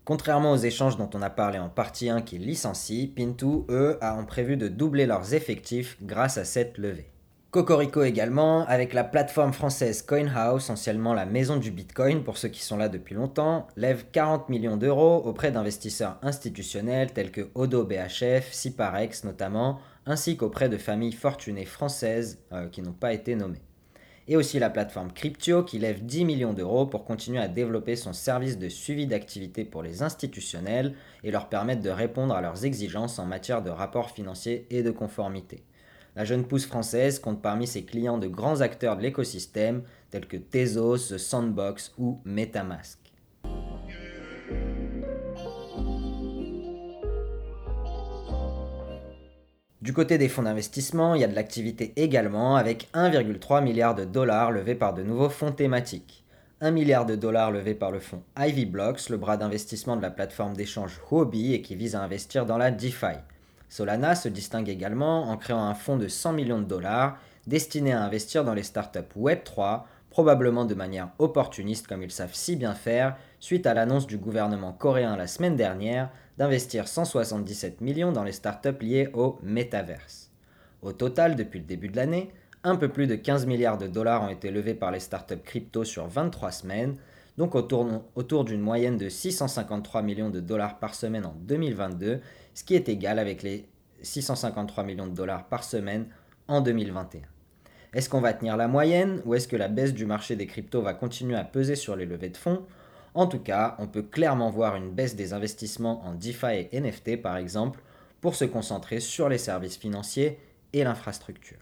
Contrairement 0.05 0.51
aux 0.51 0.57
échanges 0.57 0.97
dont 0.97 1.09
on 1.15 1.23
a 1.23 1.31
parlé 1.31 1.57
en 1.57 1.69
partie 1.69 2.09
1 2.09 2.21
qui 2.21 2.37
licencient, 2.37 3.07
Pintu, 3.15 3.63
eux, 3.69 3.97
ont 4.03 4.25
prévu 4.25 4.57
de 4.57 4.67
doubler 4.67 5.07
leurs 5.07 5.33
effectifs 5.33 5.97
grâce 6.03 6.37
à 6.37 6.45
cette 6.45 6.77
levée. 6.77 7.12
Cocorico 7.53 8.01
également, 8.01 8.65
avec 8.65 8.93
la 8.93 9.03
plateforme 9.03 9.53
française 9.53 10.01
CoinHouse, 10.01 10.72
anciennement 10.72 11.13
la 11.13 11.27
maison 11.27 11.57
du 11.57 11.69
Bitcoin 11.69 12.24
pour 12.24 12.39
ceux 12.39 12.48
qui 12.48 12.63
sont 12.63 12.77
là 12.77 12.89
depuis 12.89 13.13
longtemps, 13.13 13.67
lève 13.77 14.05
40 14.12 14.50
millions 14.50 14.75
d'euros 14.75 15.22
auprès 15.24 15.51
d'investisseurs 15.51 16.17
institutionnels 16.24 17.13
tels 17.13 17.29
que 17.29 17.50
Odo 17.53 17.83
BHF, 17.83 18.51
Ciparex 18.51 19.24
notamment, 19.24 19.79
ainsi 20.07 20.36
qu'auprès 20.36 20.67
de 20.67 20.77
familles 20.77 21.12
fortunées 21.12 21.65
françaises 21.65 22.39
euh, 22.53 22.67
qui 22.69 22.81
n'ont 22.81 22.91
pas 22.91 23.13
été 23.13 23.36
nommées. 23.36 23.62
Et 24.27 24.36
aussi 24.36 24.57
la 24.57 24.72
plateforme 24.72 25.13
Cryptio 25.13 25.62
qui 25.62 25.77
lève 25.77 26.03
10 26.03 26.25
millions 26.25 26.53
d'euros 26.53 26.88
pour 26.88 27.05
continuer 27.05 27.39
à 27.39 27.48
développer 27.48 27.95
son 27.95 28.13
service 28.13 28.57
de 28.57 28.67
suivi 28.67 29.05
d'activité 29.05 29.63
pour 29.63 29.83
les 29.83 30.01
institutionnels 30.01 30.95
et 31.24 31.29
leur 31.29 31.50
permettre 31.50 31.83
de 31.83 31.91
répondre 31.91 32.33
à 32.33 32.41
leurs 32.41 32.65
exigences 32.65 33.19
en 33.19 33.27
matière 33.27 33.62
de 33.62 33.69
rapports 33.69 34.10
financiers 34.10 34.65
et 34.72 34.81
de 34.81 34.89
conformité. 34.89 35.63
La 36.15 36.25
jeune 36.25 36.46
pousse 36.46 36.67
française 36.67 37.20
compte 37.20 37.41
parmi 37.41 37.65
ses 37.65 37.86
clients 37.86 38.20
de 38.20 38.27
grands 38.27 38.62
acteurs 38.62 38.98
de 38.98 39.01
l'écosystème 39.01 39.82
tels 40.12 40.27
que 40.27 40.38
Tezos, 40.38 41.17
Sandbox 41.17 41.93
ou 41.98 42.22
Metamask. 42.24 43.00
Du 49.82 49.91
côté 49.91 50.17
des 50.17 50.29
fonds 50.29 50.43
d'investissement, 50.43 51.15
il 51.15 51.22
y 51.22 51.24
a 51.25 51.27
de 51.27 51.36
l'activité 51.36 51.91
également 51.98 52.55
avec 52.55 52.88
1,3 52.93 53.63
milliard 53.63 53.96
de 53.96 54.05
dollars 54.05 54.51
levés 54.51 54.75
par 54.75 54.93
de 54.93 55.03
nouveaux 55.03 55.29
fonds 55.29 55.51
thématiques. 55.51 56.24
1 56.62 56.72
milliard 56.72 57.05
de 57.05 57.15
dollars 57.15 57.51
levés 57.51 57.74
par 57.74 57.91
le 57.91 58.00
fonds 58.00 58.24
Ivy 58.38 58.65
Blocks, 58.65 59.10
le 59.10 59.17
bras 59.17 59.36
d'investissement 59.36 59.98
de 59.98 60.01
la 60.01 60.12
plateforme 60.12 60.55
d'échange 60.55 61.01
Huobi 61.12 61.53
et 61.53 61.62
qui 61.62 61.75
vise 61.75 61.96
à 61.96 62.01
investir 62.01 62.46
dans 62.46 62.58
la 62.58 62.72
DeFi. 62.72 63.17
Solana 63.73 64.13
se 64.13 64.29
distingue 64.29 64.69
également 64.69 65.31
en 65.31 65.35
créant 65.35 65.63
un 65.63 65.73
fonds 65.73 65.97
de 65.97 66.07
100 66.07 66.33
millions 66.33 66.59
de 66.59 66.65
dollars 66.65 67.17
destiné 67.47 67.91
à 67.91 68.03
investir 68.03 68.43
dans 68.43 68.53
les 68.53 68.61
startups 68.61 68.99
Web3, 69.17 69.81
probablement 70.11 70.65
de 70.65 70.75
manière 70.75 71.09
opportuniste 71.17 71.87
comme 71.87 72.03
ils 72.03 72.11
savent 72.11 72.35
si 72.35 72.55
bien 72.55 72.75
faire, 72.75 73.15
suite 73.39 73.65
à 73.65 73.73
l'annonce 73.73 74.05
du 74.05 74.19
gouvernement 74.19 74.73
coréen 74.73 75.17
la 75.17 75.25
semaine 75.25 75.55
dernière 75.55 76.11
d'investir 76.37 76.87
177 76.87 77.81
millions 77.81 78.11
dans 78.11 78.23
les 78.23 78.31
startups 78.31 78.79
liées 78.79 79.09
au 79.15 79.39
metaverse. 79.41 80.29
Au 80.83 80.93
total, 80.93 81.35
depuis 81.35 81.57
le 81.57 81.65
début 81.65 81.89
de 81.89 81.95
l'année, 81.95 82.31
un 82.63 82.75
peu 82.75 82.89
plus 82.89 83.07
de 83.07 83.15
15 83.15 83.47
milliards 83.47 83.79
de 83.79 83.87
dollars 83.87 84.21
ont 84.21 84.29
été 84.29 84.51
levés 84.51 84.75
par 84.75 84.91
les 84.91 84.99
startups 84.99 85.41
crypto 85.43 85.83
sur 85.83 86.05
23 86.05 86.51
semaines, 86.51 86.95
donc 87.39 87.55
autour, 87.55 87.87
autour 88.13 88.45
d'une 88.45 88.61
moyenne 88.61 88.99
de 88.99 89.09
653 89.09 90.03
millions 90.03 90.29
de 90.29 90.39
dollars 90.39 90.77
par 90.77 90.93
semaine 90.93 91.25
en 91.25 91.33
2022 91.39 92.21
ce 92.53 92.63
qui 92.63 92.75
est 92.75 92.89
égal 92.89 93.19
avec 93.19 93.43
les 93.43 93.67
653 94.01 94.83
millions 94.83 95.07
de 95.07 95.15
dollars 95.15 95.48
par 95.48 95.63
semaine 95.63 96.07
en 96.48 96.62
2021. 96.62 97.22
Est-ce 97.93 98.10
qu'on 98.10 98.22
va 98.22 98.33
tenir 98.33 98.57
la 98.57 98.67
moyenne 98.67 99.22
ou 99.25 99.36
est-ce 99.36 99.48
que 99.48 99.55
la 99.55 99.67
baisse 99.67 99.93
du 99.93 100.05
marché 100.05 100.36
des 100.36 100.48
cryptos 100.48 100.81
va 100.81 100.93
continuer 100.93 101.36
à 101.36 101.43
peser 101.43 101.75
sur 101.75 101.95
les 101.95 102.05
levées 102.05 102.29
de 102.29 102.38
fonds? 102.38 102.65
En 103.13 103.27
tout 103.27 103.39
cas, 103.39 103.75
on 103.77 103.88
peut 103.88 104.01
clairement 104.01 104.50
voir 104.50 104.75
une 104.75 104.91
baisse 104.91 105.15
des 105.15 105.33
investissements 105.33 106.03
en 106.03 106.13
DeFi 106.13 106.67
et 106.72 106.79
NFT 106.79 107.22
par 107.22 107.38
exemple 107.38 107.79
pour 108.19 108.36
se 108.36 108.45
concentrer 108.45 109.00
sur 109.00 109.29
les 109.29 109.38
services 109.38 109.77
financiers 109.77 110.39
et 110.74 110.83
l'infrastructure. 110.83 111.60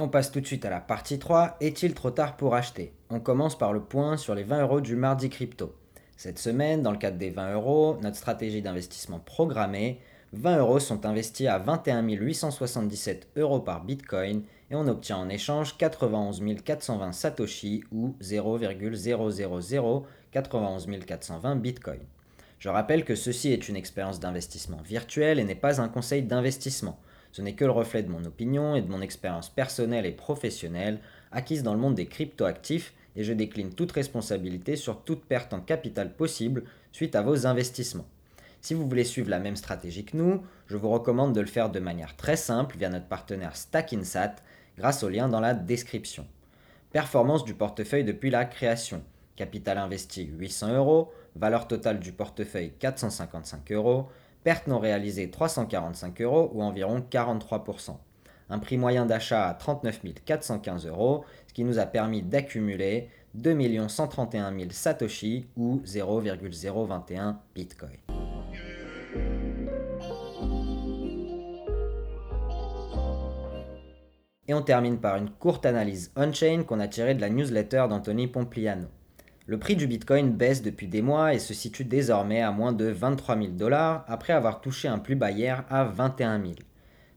On 0.00 0.08
passe 0.08 0.32
tout 0.32 0.40
de 0.40 0.46
suite 0.46 0.64
à 0.64 0.70
la 0.70 0.80
partie 0.80 1.18
3, 1.18 1.56
est-il 1.60 1.94
trop 1.94 2.10
tard 2.10 2.36
pour 2.36 2.54
acheter? 2.54 2.92
On 3.10 3.20
commence 3.20 3.56
par 3.56 3.72
le 3.72 3.80
point 3.80 4.16
sur 4.16 4.34
les 4.34 4.42
20 4.42 4.62
euros 4.62 4.80
du 4.80 4.96
mardi 4.96 5.28
crypto. 5.28 5.74
Cette 6.16 6.38
semaine, 6.38 6.82
dans 6.82 6.92
le 6.92 6.98
cadre 6.98 7.18
des 7.18 7.30
20 7.30 7.54
euros, 7.54 7.98
notre 8.02 8.16
stratégie 8.16 8.62
d'investissement 8.62 9.18
programmée, 9.18 10.00
20 10.32 10.58
euros 10.58 10.78
sont 10.78 11.06
investis 11.06 11.48
à 11.48 11.58
21 11.58 12.02
877 12.02 13.28
euros 13.36 13.60
par 13.60 13.84
bitcoin 13.84 14.42
et 14.70 14.74
on 14.74 14.86
obtient 14.86 15.16
en 15.16 15.28
échange 15.28 15.76
91 15.76 16.42
420 16.64 17.12
satoshi 17.12 17.82
ou 17.90 18.14
0,000 18.20 20.04
91 20.30 20.86
420 21.06 21.56
bitcoin. 21.56 22.00
Je 22.58 22.68
rappelle 22.68 23.04
que 23.04 23.14
ceci 23.14 23.52
est 23.52 23.68
une 23.68 23.76
expérience 23.76 24.20
d'investissement 24.20 24.82
virtuelle 24.84 25.38
et 25.38 25.44
n'est 25.44 25.54
pas 25.54 25.80
un 25.80 25.88
conseil 25.88 26.22
d'investissement. 26.22 27.00
Ce 27.32 27.42
n'est 27.42 27.54
que 27.54 27.64
le 27.64 27.70
reflet 27.70 28.02
de 28.02 28.10
mon 28.10 28.24
opinion 28.24 28.74
et 28.74 28.82
de 28.82 28.90
mon 28.90 29.00
expérience 29.00 29.48
personnelle 29.48 30.06
et 30.06 30.12
professionnelle 30.12 31.00
acquise 31.32 31.62
dans 31.62 31.74
le 31.74 31.80
monde 31.80 31.94
des 31.94 32.06
cryptoactifs 32.06 32.92
et 33.16 33.24
je 33.24 33.32
décline 33.32 33.72
toute 33.72 33.92
responsabilité 33.92 34.76
sur 34.76 35.02
toute 35.02 35.24
perte 35.24 35.52
en 35.52 35.60
capital 35.60 36.14
possible 36.14 36.64
suite 36.92 37.14
à 37.14 37.22
vos 37.22 37.46
investissements. 37.46 38.06
Si 38.60 38.74
vous 38.74 38.88
voulez 38.88 39.04
suivre 39.04 39.30
la 39.30 39.38
même 39.38 39.56
stratégie 39.56 40.04
que 40.04 40.16
nous, 40.16 40.42
je 40.66 40.76
vous 40.76 40.90
recommande 40.90 41.34
de 41.34 41.40
le 41.40 41.46
faire 41.46 41.70
de 41.70 41.80
manière 41.80 42.16
très 42.16 42.36
simple 42.36 42.76
via 42.76 42.90
notre 42.90 43.06
partenaire 43.06 43.56
Stackinsat 43.56 44.36
grâce 44.76 45.02
au 45.02 45.08
lien 45.08 45.28
dans 45.28 45.40
la 45.40 45.54
description. 45.54 46.26
Performance 46.92 47.44
du 47.44 47.54
portefeuille 47.54 48.04
depuis 48.04 48.30
la 48.30 48.44
création. 48.44 49.02
Capital 49.36 49.78
investi 49.78 50.24
800 50.26 50.74
euros, 50.74 51.12
valeur 51.36 51.68
totale 51.68 52.00
du 52.00 52.12
portefeuille 52.12 52.72
455 52.78 53.72
euros, 53.72 54.08
Perte 54.42 54.68
non 54.68 54.78
réalisée 54.78 55.30
345 55.30 56.20
euros 56.22 56.50
ou 56.54 56.62
environ 56.62 57.04
43%. 57.10 57.96
Un 58.48 58.58
prix 58.58 58.78
moyen 58.78 59.04
d'achat 59.04 59.48
à 59.48 59.54
39 59.54 60.00
415 60.24 60.86
euros, 60.86 61.24
ce 61.46 61.52
qui 61.52 61.62
nous 61.62 61.78
a 61.78 61.86
permis 61.86 62.22
d'accumuler 62.22 63.10
2 63.34 63.88
131 63.88 64.52
000 64.58 64.70
Satoshi 64.70 65.46
ou 65.56 65.82
0,021 65.84 67.38
Bitcoin. 67.54 67.98
Et 74.48 74.54
on 74.54 74.62
termine 74.62 74.98
par 74.98 75.16
une 75.16 75.30
courte 75.30 75.64
analyse 75.64 76.10
on-chain 76.16 76.64
qu'on 76.64 76.80
a 76.80 76.88
tirée 76.88 77.14
de 77.14 77.20
la 77.20 77.28
newsletter 77.28 77.86
d'Anthony 77.88 78.26
Pompliano. 78.26 78.88
Le 79.50 79.58
prix 79.58 79.74
du 79.74 79.88
Bitcoin 79.88 80.30
baisse 80.30 80.62
depuis 80.62 80.86
des 80.86 81.02
mois 81.02 81.34
et 81.34 81.40
se 81.40 81.54
situe 81.54 81.82
désormais 81.82 82.40
à 82.40 82.52
moins 82.52 82.72
de 82.72 82.84
23 82.84 83.36
000 83.36 83.48
dollars 83.48 84.04
après 84.06 84.32
avoir 84.32 84.60
touché 84.60 84.86
un 84.86 85.00
plus 85.00 85.16
bas 85.16 85.32
hier 85.32 85.64
à 85.68 85.82
21 85.82 86.40
000. 86.40 86.52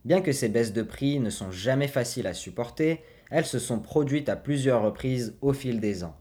Bien 0.03 0.19
que 0.19 0.31
ces 0.31 0.49
baisses 0.49 0.73
de 0.73 0.81
prix 0.81 1.19
ne 1.19 1.29
sont 1.29 1.51
jamais 1.51 1.87
faciles 1.87 2.25
à 2.25 2.33
supporter, 2.33 3.03
elles 3.29 3.45
se 3.45 3.59
sont 3.59 3.77
produites 3.77 4.29
à 4.29 4.35
plusieurs 4.35 4.81
reprises 4.81 5.35
au 5.41 5.53
fil 5.53 5.79
des 5.79 6.03
ans. 6.03 6.15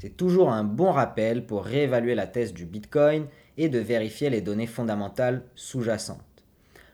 C'est 0.00 0.18
toujours 0.18 0.52
un 0.52 0.64
bon 0.64 0.92
rappel 0.92 1.46
pour 1.46 1.64
réévaluer 1.64 2.14
la 2.14 2.26
thèse 2.26 2.52
du 2.52 2.66
Bitcoin 2.66 3.24
et 3.56 3.70
de 3.70 3.78
vérifier 3.78 4.28
les 4.28 4.42
données 4.42 4.66
fondamentales 4.66 5.44
sous-jacentes. 5.54 6.20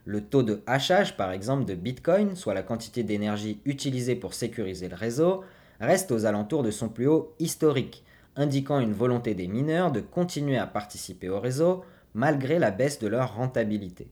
Le 0.05 0.21
taux 0.21 0.45
de 0.45 0.63
hachage, 0.69 1.17
par 1.17 1.33
exemple, 1.33 1.65
de 1.65 1.75
Bitcoin, 1.75 2.37
soit 2.37 2.55
la 2.55 2.63
quantité 2.63 3.03
d'énergie 3.03 3.61
utilisée 3.65 4.15
pour 4.15 4.33
sécuriser 4.33 4.89
le 4.89 4.95
réseau, 4.95 5.43
reste 5.81 6.13
aux 6.13 6.25
alentours 6.25 6.63
de 6.63 6.71
son 6.71 6.89
plus 6.89 7.09
haut 7.09 7.35
historique, 7.41 8.05
indiquant 8.37 8.81
une 8.81 8.93
volonté 8.93 9.35
des 9.35 9.49
mineurs 9.49 9.93
de 9.93 10.01
continuer 10.01 10.59
à 10.59 10.67
participer 10.67 11.29
au 11.29 11.41
réseau 11.41 11.85
malgré 12.15 12.59
la 12.59 12.71
baisse 12.71 12.99
de 12.99 13.07
leur 13.07 13.35
rentabilité. 13.37 14.09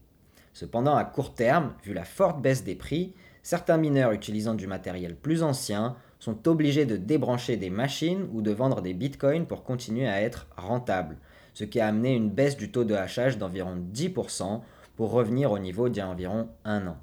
Cependant, 0.52 0.96
à 0.96 1.04
court 1.04 1.34
terme, 1.34 1.75
vu 1.84 1.92
la 1.94 2.04
forte 2.04 2.40
baisse 2.40 2.64
des 2.64 2.75
prix, 2.75 3.14
Certains 3.48 3.78
mineurs 3.78 4.12
utilisant 4.12 4.52
du 4.52 4.66
matériel 4.66 5.16
plus 5.16 5.42
ancien 5.42 5.96
sont 6.18 6.46
obligés 6.48 6.84
de 6.84 6.98
débrancher 6.98 7.56
des 7.56 7.70
machines 7.70 8.28
ou 8.34 8.42
de 8.42 8.50
vendre 8.50 8.82
des 8.82 8.92
bitcoins 8.92 9.46
pour 9.46 9.64
continuer 9.64 10.06
à 10.06 10.20
être 10.20 10.48
rentables, 10.58 11.16
ce 11.54 11.64
qui 11.64 11.80
a 11.80 11.87
amené 11.87 12.14
une 12.14 12.28
baisse 12.28 12.58
du 12.58 12.70
taux 12.70 12.84
de 12.84 12.94
hachage 12.94 13.38
d'environ 13.38 13.78
10% 13.94 14.60
pour 14.96 15.12
revenir 15.12 15.50
au 15.50 15.58
niveau 15.58 15.88
d'il 15.88 16.00
y 16.00 16.02
a 16.02 16.08
environ 16.08 16.50
un 16.66 16.88
an. 16.88 16.98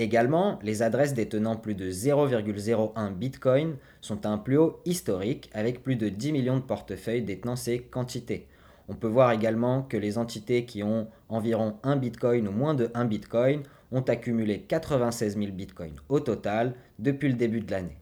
Également, 0.00 0.58
les 0.62 0.80
adresses 0.80 1.12
détenant 1.12 1.56
plus 1.56 1.74
de 1.74 1.90
0,01 1.90 3.12
Bitcoin 3.12 3.76
sont 4.00 4.24
à 4.24 4.30
un 4.30 4.38
plus 4.38 4.56
haut 4.56 4.80
historique 4.86 5.50
avec 5.52 5.82
plus 5.82 5.96
de 5.96 6.08
10 6.08 6.32
millions 6.32 6.56
de 6.56 6.62
portefeuilles 6.62 7.20
détenant 7.20 7.54
ces 7.54 7.80
quantités. 7.80 8.46
On 8.88 8.94
peut 8.94 9.08
voir 9.08 9.30
également 9.30 9.82
que 9.82 9.98
les 9.98 10.16
entités 10.16 10.64
qui 10.64 10.82
ont 10.82 11.08
environ 11.28 11.76
1 11.82 11.96
Bitcoin 11.96 12.48
ou 12.48 12.50
moins 12.50 12.72
de 12.72 12.90
1 12.94 13.04
Bitcoin 13.04 13.62
ont 13.92 14.00
accumulé 14.00 14.60
96 14.60 15.36
000 15.36 15.52
Bitcoins 15.52 15.96
au 16.08 16.20
total 16.20 16.72
depuis 16.98 17.28
le 17.28 17.34
début 17.34 17.60
de 17.60 17.70
l'année. 17.70 17.98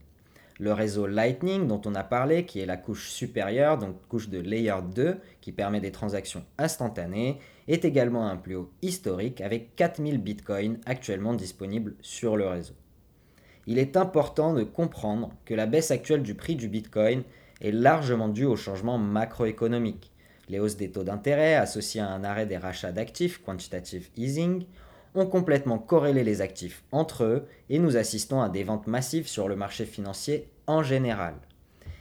Le 0.61 0.73
réseau 0.73 1.09
Lightning 1.09 1.67
dont 1.67 1.83
on 1.85 1.97
a 1.97 2.05
parlé, 2.05 2.45
qui 2.47 2.61
est 2.61 2.67
la 2.67 2.77
couche 2.77 3.09
supérieure, 3.09 3.77
donc 3.77 3.97
couche 4.09 4.29
de 4.29 4.39
layer 4.39 4.77
2, 4.95 5.17
qui 5.41 5.51
permet 5.51 5.81
des 5.81 5.91
transactions 5.91 6.45
instantanées, 6.59 7.41
est 7.69 7.85
également 7.85 8.27
un 8.27 8.37
plus 8.37 8.57
haut 8.57 8.73
historique 8.83 9.41
avec 9.41 9.77
4000 9.77 10.19
bitcoins 10.19 10.79
actuellement 10.87 11.35
disponibles 11.35 11.95
sur 12.01 12.37
le 12.37 12.49
réseau. 12.49 12.75
Il 13.67 13.79
est 13.79 13.97
important 13.97 14.55
de 14.55 14.65
comprendre 14.65 15.31
que 15.45 15.55
la 15.55 15.67
baisse 15.67 15.91
actuelle 15.91 16.23
du 16.23 16.35
prix 16.35 16.57
du 16.57 16.69
bitcoin 16.69 17.23
est 17.61 17.71
largement 17.71 18.29
due 18.29 18.47
au 18.47 18.57
changement 18.57 18.97
macroéconomique. 18.99 20.11
Les 20.49 20.59
hausses 20.59 20.79
des 20.79 20.91
taux 20.91 21.05
d'intérêt 21.05 21.55
associées 21.55 22.01
à 22.01 22.09
un 22.09 22.25
arrêt 22.25 22.47
des 22.47 22.57
rachats 22.57 22.93
d'actifs, 22.93 23.43
quantitative 23.43 24.09
easing, 24.17 24.65
ont 25.15 25.27
complètement 25.27 25.79
corrélé 25.79 26.25
les 26.25 26.41
actifs 26.41 26.83
entre 26.93 27.25
eux 27.25 27.47
et 27.69 27.79
nous 27.79 27.97
assistons 27.97 28.41
à 28.41 28.49
des 28.49 28.65
ventes 28.65 28.87
massives 28.87 29.29
sur 29.29 29.49
le 29.49 29.57
marché 29.57 29.85
financier 29.85 30.49
en 30.67 30.83
général. 30.83 31.35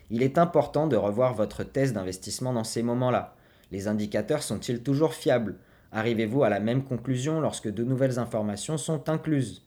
Il 0.10 0.24
est 0.24 0.38
important 0.38 0.88
de 0.88 0.96
revoir 0.96 1.34
votre 1.34 1.64
thèse 1.64 1.92
d'investissement 1.92 2.54
dans 2.54 2.64
ces 2.64 2.84
moments-là. 2.84 3.36
Les 3.72 3.88
indicateurs 3.88 4.44
sont-ils 4.44 4.82
toujours 4.82 5.14
fiables? 5.14 5.56
Arrivez-vous 5.92 6.44
à 6.44 6.50
la 6.50 6.60
même 6.60 6.84
conclusion 6.84 7.42
lorsque 7.42 7.70
de 7.70 7.84
nouvelles 7.84 8.20
informations 8.20 8.78
sont 8.78 9.10
incluses? 9.10 9.64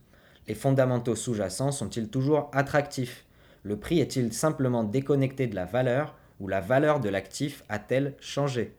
Les 0.49 0.54
fondamentaux 0.54 1.14
sous-jacents 1.14 1.73
sont-ils 1.73 2.09
toujours 2.09 2.50
attractifs? 2.52 3.26
Le 3.62 3.76
prix 3.76 4.00
est-il 4.00 4.33
simplement 4.33 4.85
déconnecté 4.85 5.47
de 5.47 5.54
la 5.54 5.66
valeur 5.66 6.16
ou 6.40 6.49
la 6.49 6.61
valeur 6.61 7.00
de 7.00 7.09
l'actif 7.09 7.62
a-t-elle 7.69 8.14
changé? 8.21 8.75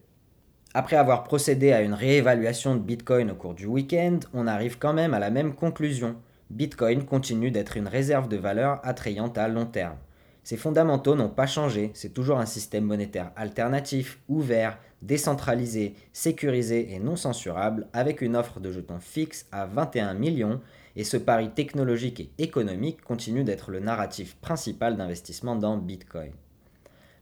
Après 0.73 0.95
avoir 0.95 1.23
procédé 1.23 1.71
à 1.71 1.81
une 1.81 1.93
réévaluation 1.93 2.75
de 2.75 2.81
Bitcoin 2.81 3.29
au 3.29 3.35
cours 3.35 3.53
du 3.53 3.65
week-end, 3.65 4.19
on 4.33 4.47
arrive 4.47 4.79
quand 4.79 4.93
même 4.93 5.13
à 5.13 5.19
la 5.19 5.29
même 5.29 5.53
conclusion. 5.53 6.15
Bitcoin 6.49 7.05
continue 7.05 7.51
d'être 7.51 7.77
une 7.77 7.87
réserve 7.87 8.27
de 8.27 8.37
valeur 8.37 8.79
attrayante 8.83 9.37
à 9.37 9.47
long 9.47 9.65
terme. 9.65 9.97
Ses 10.43 10.57
fondamentaux 10.57 11.15
n'ont 11.15 11.29
pas 11.29 11.45
changé, 11.45 11.91
c'est 11.93 12.13
toujours 12.13 12.39
un 12.39 12.45
système 12.45 12.85
monétaire 12.85 13.31
alternatif, 13.35 14.19
ouvert, 14.27 14.77
décentralisé, 15.01 15.95
sécurisé 16.13 16.93
et 16.93 16.99
non 16.99 17.15
censurable, 17.15 17.87
avec 17.93 18.21
une 18.21 18.35
offre 18.35 18.59
de 18.59 18.71
jetons 18.71 18.99
fixe 18.99 19.45
à 19.51 19.65
21 19.65 20.13
millions, 20.13 20.61
et 20.95 21.03
ce 21.03 21.17
pari 21.17 21.49
technologique 21.51 22.19
et 22.19 22.43
économique 22.43 23.01
continue 23.01 23.43
d'être 23.43 23.71
le 23.71 23.79
narratif 23.79 24.35
principal 24.37 24.97
d'investissement 24.97 25.55
dans 25.55 25.77
Bitcoin. 25.77 26.31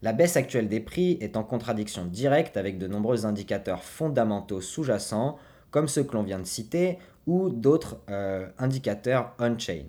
La 0.02 0.14
baisse 0.14 0.38
actuelle 0.38 0.70
des 0.70 0.80
prix 0.80 1.18
est 1.20 1.36
en 1.36 1.44
contradiction 1.44 2.06
directe 2.06 2.56
avec 2.58 2.78
de 2.78 2.88
nombreux 2.88 3.26
indicateurs 3.26 3.84
fondamentaux 3.84 4.62
sous-jacents, 4.62 5.38
comme 5.72 5.88
ceux 5.88 6.04
que 6.04 6.14
l'on 6.14 6.24
vient 6.24 6.40
de 6.40 6.46
citer, 6.46 6.98
ou 7.28 7.50
d'autres 7.50 8.00
euh, 8.10 8.48
indicateurs 8.58 9.36
on-chain. 9.40 9.84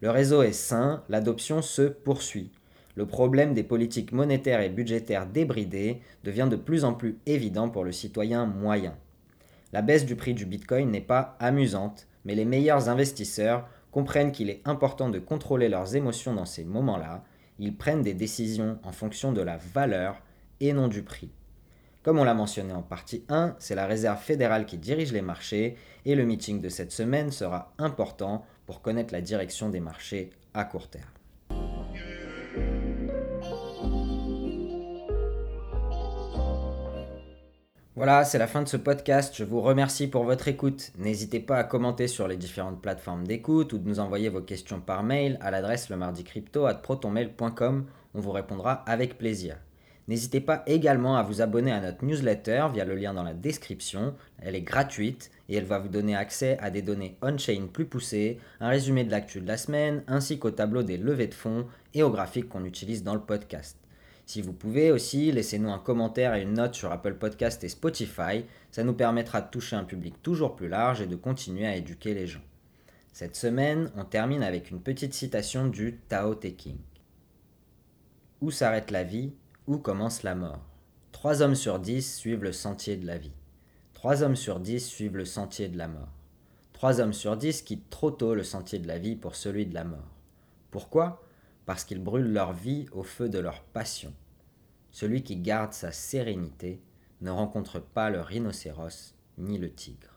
Le 0.00 0.10
réseau 0.10 0.42
est 0.42 0.52
sain, 0.52 1.02
l'adoption 1.08 1.62
se 1.62 1.82
poursuit. 1.82 2.50
Le 2.96 3.06
problème 3.06 3.54
des 3.54 3.64
politiques 3.64 4.12
monétaires 4.12 4.60
et 4.60 4.70
budgétaires 4.70 5.26
débridées 5.26 6.00
devient 6.22 6.48
de 6.50 6.56
plus 6.56 6.84
en 6.84 6.94
plus 6.94 7.18
évident 7.26 7.68
pour 7.68 7.84
le 7.84 7.92
citoyen 7.92 8.46
moyen. 8.46 8.94
La 9.72 9.82
baisse 9.82 10.06
du 10.06 10.14
prix 10.14 10.34
du 10.34 10.46
Bitcoin 10.46 10.90
n'est 10.90 11.00
pas 11.00 11.36
amusante, 11.40 12.06
mais 12.24 12.34
les 12.34 12.44
meilleurs 12.44 12.88
investisseurs 12.88 13.68
comprennent 13.90 14.32
qu'il 14.32 14.50
est 14.50 14.62
important 14.64 15.08
de 15.08 15.18
contrôler 15.18 15.68
leurs 15.68 15.96
émotions 15.96 16.34
dans 16.34 16.46
ces 16.46 16.64
moments-là 16.64 17.24
ils 17.58 17.76
prennent 17.76 18.02
des 18.02 18.14
décisions 18.14 18.78
en 18.82 18.92
fonction 18.92 19.32
de 19.32 19.40
la 19.40 19.56
valeur 19.56 20.20
et 20.60 20.72
non 20.72 20.88
du 20.88 21.02
prix. 21.02 21.30
Comme 22.02 22.18
on 22.18 22.24
l'a 22.24 22.34
mentionné 22.34 22.72
en 22.72 22.82
partie 22.82 23.24
1, 23.28 23.56
c'est 23.58 23.74
la 23.74 23.86
Réserve 23.86 24.20
fédérale 24.20 24.66
qui 24.66 24.76
dirige 24.76 25.12
les 25.12 25.22
marchés 25.22 25.76
et 26.04 26.14
le 26.14 26.26
meeting 26.26 26.60
de 26.60 26.68
cette 26.68 26.92
semaine 26.92 27.30
sera 27.30 27.72
important 27.78 28.44
pour 28.66 28.82
connaître 28.82 29.14
la 29.14 29.20
direction 29.20 29.70
des 29.70 29.80
marchés 29.80 30.30
à 30.52 30.64
court 30.64 30.88
terme. 30.88 31.13
Voilà, 37.96 38.24
c'est 38.24 38.38
la 38.38 38.48
fin 38.48 38.60
de 38.60 38.68
ce 38.68 38.76
podcast. 38.76 39.34
Je 39.36 39.44
vous 39.44 39.60
remercie 39.60 40.08
pour 40.08 40.24
votre 40.24 40.48
écoute. 40.48 40.90
N'hésitez 40.98 41.38
pas 41.38 41.58
à 41.58 41.62
commenter 41.62 42.08
sur 42.08 42.26
les 42.26 42.36
différentes 42.36 42.82
plateformes 42.82 43.24
d'écoute 43.24 43.72
ou 43.72 43.78
de 43.78 43.88
nous 43.88 44.00
envoyer 44.00 44.28
vos 44.28 44.40
questions 44.40 44.80
par 44.80 45.04
mail 45.04 45.38
à 45.40 45.52
l'adresse 45.52 45.90
le 45.90 45.96
mardi 45.96 46.24
protonmail.com. 46.82 47.86
On 48.14 48.20
vous 48.20 48.32
répondra 48.32 48.72
avec 48.72 49.16
plaisir. 49.16 49.58
N'hésitez 50.08 50.40
pas 50.40 50.64
également 50.66 51.16
à 51.16 51.22
vous 51.22 51.40
abonner 51.40 51.70
à 51.70 51.80
notre 51.80 52.04
newsletter 52.04 52.66
via 52.72 52.84
le 52.84 52.96
lien 52.96 53.14
dans 53.14 53.22
la 53.22 53.32
description. 53.32 54.16
Elle 54.42 54.56
est 54.56 54.62
gratuite 54.62 55.30
et 55.48 55.54
elle 55.54 55.64
va 55.64 55.78
vous 55.78 55.88
donner 55.88 56.16
accès 56.16 56.58
à 56.60 56.70
des 56.70 56.82
données 56.82 57.16
on-chain 57.22 57.68
plus 57.72 57.86
poussées, 57.86 58.40
un 58.58 58.70
résumé 58.70 59.04
de 59.04 59.12
l'actu 59.12 59.40
de 59.40 59.46
la 59.46 59.56
semaine, 59.56 60.02
ainsi 60.08 60.40
qu'au 60.40 60.50
tableau 60.50 60.82
des 60.82 60.96
levées 60.96 61.28
de 61.28 61.34
fonds 61.34 61.68
et 61.94 62.02
aux 62.02 62.10
graphiques 62.10 62.48
qu'on 62.48 62.64
utilise 62.64 63.04
dans 63.04 63.14
le 63.14 63.20
podcast. 63.20 63.83
Si 64.26 64.40
vous 64.40 64.52
pouvez 64.52 64.90
aussi, 64.90 65.30
laissez-nous 65.32 65.70
un 65.70 65.78
commentaire 65.78 66.34
et 66.34 66.42
une 66.42 66.54
note 66.54 66.74
sur 66.74 66.90
Apple 66.90 67.14
Podcast 67.14 67.62
et 67.62 67.68
Spotify. 67.68 68.44
Ça 68.70 68.82
nous 68.82 68.94
permettra 68.94 69.42
de 69.42 69.50
toucher 69.50 69.76
un 69.76 69.84
public 69.84 70.22
toujours 70.22 70.56
plus 70.56 70.68
large 70.68 71.02
et 71.02 71.06
de 71.06 71.16
continuer 71.16 71.66
à 71.66 71.76
éduquer 71.76 72.14
les 72.14 72.26
gens. 72.26 72.40
Cette 73.12 73.36
semaine, 73.36 73.92
on 73.96 74.04
termine 74.04 74.42
avec 74.42 74.70
une 74.70 74.80
petite 74.80 75.14
citation 75.14 75.68
du 75.68 76.00
Tao 76.08 76.34
Te 76.34 76.48
King. 76.48 76.78
Où 78.40 78.50
s'arrête 78.50 78.90
la 78.90 79.04
vie? 79.04 79.32
Où 79.66 79.78
commence 79.78 80.22
la 80.22 80.34
mort? 80.34 80.64
Trois 81.12 81.42
hommes 81.42 81.54
sur 81.54 81.78
dix 81.78 82.16
suivent 82.16 82.42
le 82.42 82.52
sentier 82.52 82.96
de 82.96 83.06
la 83.06 83.18
vie. 83.18 83.32
Trois 83.92 84.22
hommes 84.22 84.36
sur 84.36 84.58
dix 84.58 84.84
suivent 84.84 85.16
le 85.16 85.24
sentier 85.24 85.68
de 85.68 85.78
la 85.78 85.88
mort. 85.88 86.12
Trois 86.72 87.00
hommes 87.00 87.12
sur 87.12 87.36
dix 87.36 87.62
quittent 87.62 87.88
trop 87.88 88.10
tôt 88.10 88.34
le 88.34 88.42
sentier 88.42 88.78
de 88.78 88.88
la 88.88 88.98
vie 88.98 89.16
pour 89.16 89.36
celui 89.36 89.64
de 89.64 89.74
la 89.74 89.84
mort. 89.84 90.10
Pourquoi? 90.70 91.22
Parce 91.66 91.84
qu'ils 91.84 92.02
brûlent 92.02 92.32
leur 92.32 92.52
vie 92.52 92.86
au 92.92 93.02
feu 93.02 93.28
de 93.28 93.38
leur 93.38 93.62
passion. 93.62 94.12
Celui 94.90 95.22
qui 95.22 95.36
garde 95.36 95.72
sa 95.72 95.92
sérénité 95.92 96.80
ne 97.20 97.30
rencontre 97.30 97.80
pas 97.80 98.10
le 98.10 98.20
rhinocéros 98.20 99.14
ni 99.38 99.58
le 99.58 99.72
tigre. 99.72 100.14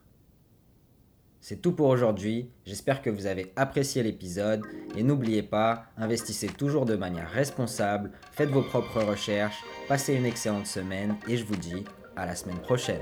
C'est 1.39 1.61
tout 1.61 1.71
pour 1.71 1.87
aujourd'hui, 1.87 2.49
j'espère 2.65 3.01
que 3.01 3.09
vous 3.09 3.25
avez 3.25 3.53
apprécié 3.55 4.03
l'épisode 4.03 4.63
et 4.97 5.03
n'oubliez 5.03 5.43
pas, 5.43 5.85
investissez 5.95 6.47
toujours 6.47 6.85
de 6.85 6.97
manière 6.97 7.29
responsable, 7.29 8.11
faites 8.33 8.49
vos 8.49 8.63
propres 8.63 9.01
recherches, 9.01 9.63
passez 9.87 10.13
une 10.13 10.25
excellente 10.25 10.67
semaine 10.67 11.15
et 11.27 11.37
je 11.37 11.45
vous 11.45 11.55
dis 11.55 11.85
à 12.17 12.25
la 12.25 12.35
semaine 12.35 12.59
prochaine. 12.59 13.01